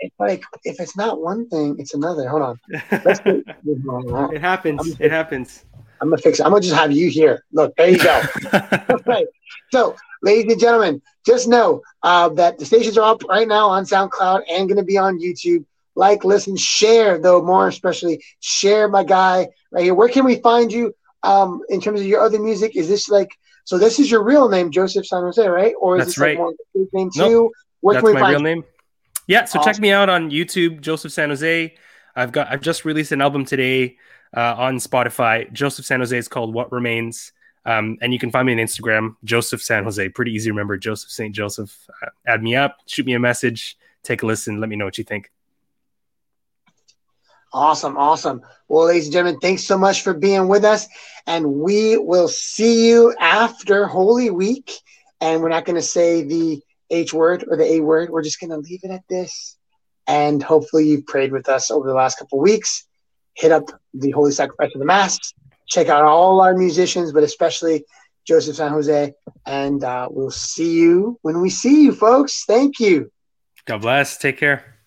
It's 0.00 0.14
like 0.18 0.42
if 0.64 0.80
it's 0.80 0.96
not 0.96 1.20
one 1.20 1.48
thing, 1.48 1.76
it's 1.78 1.94
another. 1.94 2.28
Hold 2.28 2.42
on. 2.42 2.60
Let's 3.04 3.20
get, 3.20 3.44
I'm 3.66 4.34
it 4.34 4.40
happens. 4.40 5.00
It 5.00 5.10
happens. 5.10 5.64
I'm 6.00 6.10
gonna 6.10 6.22
fix 6.22 6.38
it. 6.38 6.44
I'm 6.44 6.50
gonna 6.50 6.62
just 6.62 6.76
have 6.76 6.92
you 6.92 7.08
here. 7.08 7.44
Look, 7.52 7.74
there 7.76 7.88
you 7.88 7.98
go. 7.98 8.22
right. 9.06 9.26
So, 9.72 9.96
ladies 10.22 10.52
and 10.52 10.60
gentlemen, 10.60 11.02
just 11.26 11.48
know 11.48 11.82
uh, 12.02 12.28
that 12.30 12.58
the 12.58 12.64
stations 12.64 12.96
are 12.96 13.10
up 13.10 13.24
right 13.24 13.48
now 13.48 13.68
on 13.68 13.84
SoundCloud 13.84 14.42
and 14.50 14.68
going 14.68 14.76
to 14.78 14.84
be 14.84 14.96
on 14.96 15.18
YouTube. 15.18 15.64
Like, 15.98 16.24
listen, 16.24 16.56
share, 16.56 17.18
though, 17.18 17.42
more 17.42 17.66
especially 17.66 18.22
share 18.38 18.86
my 18.88 19.02
guy 19.02 19.48
right 19.72 19.82
here. 19.82 19.94
Where 19.94 20.08
can 20.08 20.24
we 20.24 20.36
find 20.36 20.72
you 20.72 20.94
um, 21.24 21.60
in 21.70 21.80
terms 21.80 22.00
of 22.00 22.06
your 22.06 22.20
other 22.20 22.38
music? 22.38 22.76
Is 22.76 22.88
this 22.88 23.08
like, 23.08 23.30
so 23.64 23.78
this 23.78 23.98
is 23.98 24.08
your 24.08 24.22
real 24.22 24.48
name, 24.48 24.70
Joseph 24.70 25.06
San 25.06 25.22
Jose, 25.24 25.44
right? 25.44 25.74
Or 25.80 25.96
is 25.96 26.02
That's 26.02 26.10
this 26.10 26.18
like 26.18 26.26
right. 26.28 26.36
more 26.38 26.48
of 26.50 26.54
a 26.54 26.78
fake 26.78 26.88
name 26.92 27.10
Nope. 27.16 27.28
too? 27.28 27.52
Where 27.80 27.94
That's 27.94 28.04
can 28.04 28.08
we 28.10 28.14
my 28.14 28.20
find 28.20 28.30
real 28.30 28.40
you? 28.40 28.54
name. 28.54 28.64
Yeah, 29.26 29.44
so 29.44 29.60
check 29.60 29.80
me 29.80 29.90
out 29.90 30.08
on 30.08 30.30
YouTube, 30.30 30.80
Joseph 30.80 31.10
San 31.10 31.30
Jose. 31.30 31.74
I've 32.14 32.30
got 32.30 32.46
I've 32.46 32.60
just 32.60 32.84
released 32.84 33.10
an 33.10 33.20
album 33.20 33.44
today 33.44 33.96
uh, 34.36 34.54
on 34.56 34.76
Spotify. 34.76 35.52
Joseph 35.52 35.84
San 35.84 35.98
Jose 35.98 36.16
is 36.16 36.28
called 36.28 36.54
What 36.54 36.70
Remains. 36.70 37.32
Um, 37.66 37.98
and 38.00 38.12
you 38.12 38.20
can 38.20 38.30
find 38.30 38.46
me 38.46 38.52
on 38.52 38.58
Instagram, 38.58 39.16
Joseph 39.24 39.62
San 39.62 39.82
Jose. 39.82 40.08
Pretty 40.10 40.30
easy 40.30 40.48
to 40.48 40.52
remember, 40.52 40.76
Joseph 40.76 41.10
St. 41.10 41.34
Joseph. 41.34 41.76
Uh, 42.00 42.10
add 42.24 42.40
me 42.40 42.54
up, 42.54 42.78
shoot 42.86 43.04
me 43.04 43.14
a 43.14 43.18
message, 43.18 43.76
take 44.04 44.22
a 44.22 44.26
listen, 44.26 44.60
let 44.60 44.70
me 44.70 44.76
know 44.76 44.84
what 44.84 44.96
you 44.96 45.04
think. 45.04 45.30
Awesome, 47.52 47.96
awesome. 47.96 48.42
Well, 48.68 48.86
ladies 48.86 49.06
and 49.06 49.12
gentlemen, 49.12 49.40
thanks 49.40 49.64
so 49.64 49.78
much 49.78 50.02
for 50.02 50.12
being 50.12 50.48
with 50.48 50.64
us. 50.64 50.86
And 51.26 51.54
we 51.54 51.96
will 51.96 52.28
see 52.28 52.88
you 52.88 53.14
after 53.18 53.86
Holy 53.86 54.30
Week. 54.30 54.70
And 55.20 55.42
we're 55.42 55.48
not 55.48 55.64
going 55.64 55.76
to 55.76 55.82
say 55.82 56.22
the 56.22 56.60
H 56.90 57.12
word 57.12 57.44
or 57.48 57.56
the 57.56 57.64
A 57.64 57.80
word. 57.80 58.10
We're 58.10 58.22
just 58.22 58.40
going 58.40 58.50
to 58.50 58.58
leave 58.58 58.80
it 58.82 58.90
at 58.90 59.02
this. 59.08 59.56
And 60.06 60.42
hopefully, 60.42 60.88
you've 60.88 61.06
prayed 61.06 61.32
with 61.32 61.48
us 61.48 61.70
over 61.70 61.86
the 61.86 61.94
last 61.94 62.18
couple 62.18 62.38
weeks. 62.38 62.86
Hit 63.34 63.52
up 63.52 63.64
the 63.94 64.10
Holy 64.10 64.32
Sacrifice 64.32 64.74
of 64.74 64.80
the 64.80 64.86
Mass. 64.86 65.18
Check 65.68 65.88
out 65.88 66.04
all 66.04 66.40
our 66.40 66.54
musicians, 66.54 67.12
but 67.12 67.22
especially 67.22 67.84
Joseph 68.26 68.56
San 68.56 68.72
Jose. 68.72 69.12
And 69.46 69.84
uh, 69.84 70.08
we'll 70.10 70.30
see 70.30 70.72
you 70.78 71.18
when 71.22 71.40
we 71.40 71.50
see 71.50 71.84
you, 71.84 71.92
folks. 71.92 72.44
Thank 72.44 72.80
you. 72.80 73.12
God 73.66 73.82
bless. 73.82 74.16
Take 74.16 74.38
care. 74.38 74.77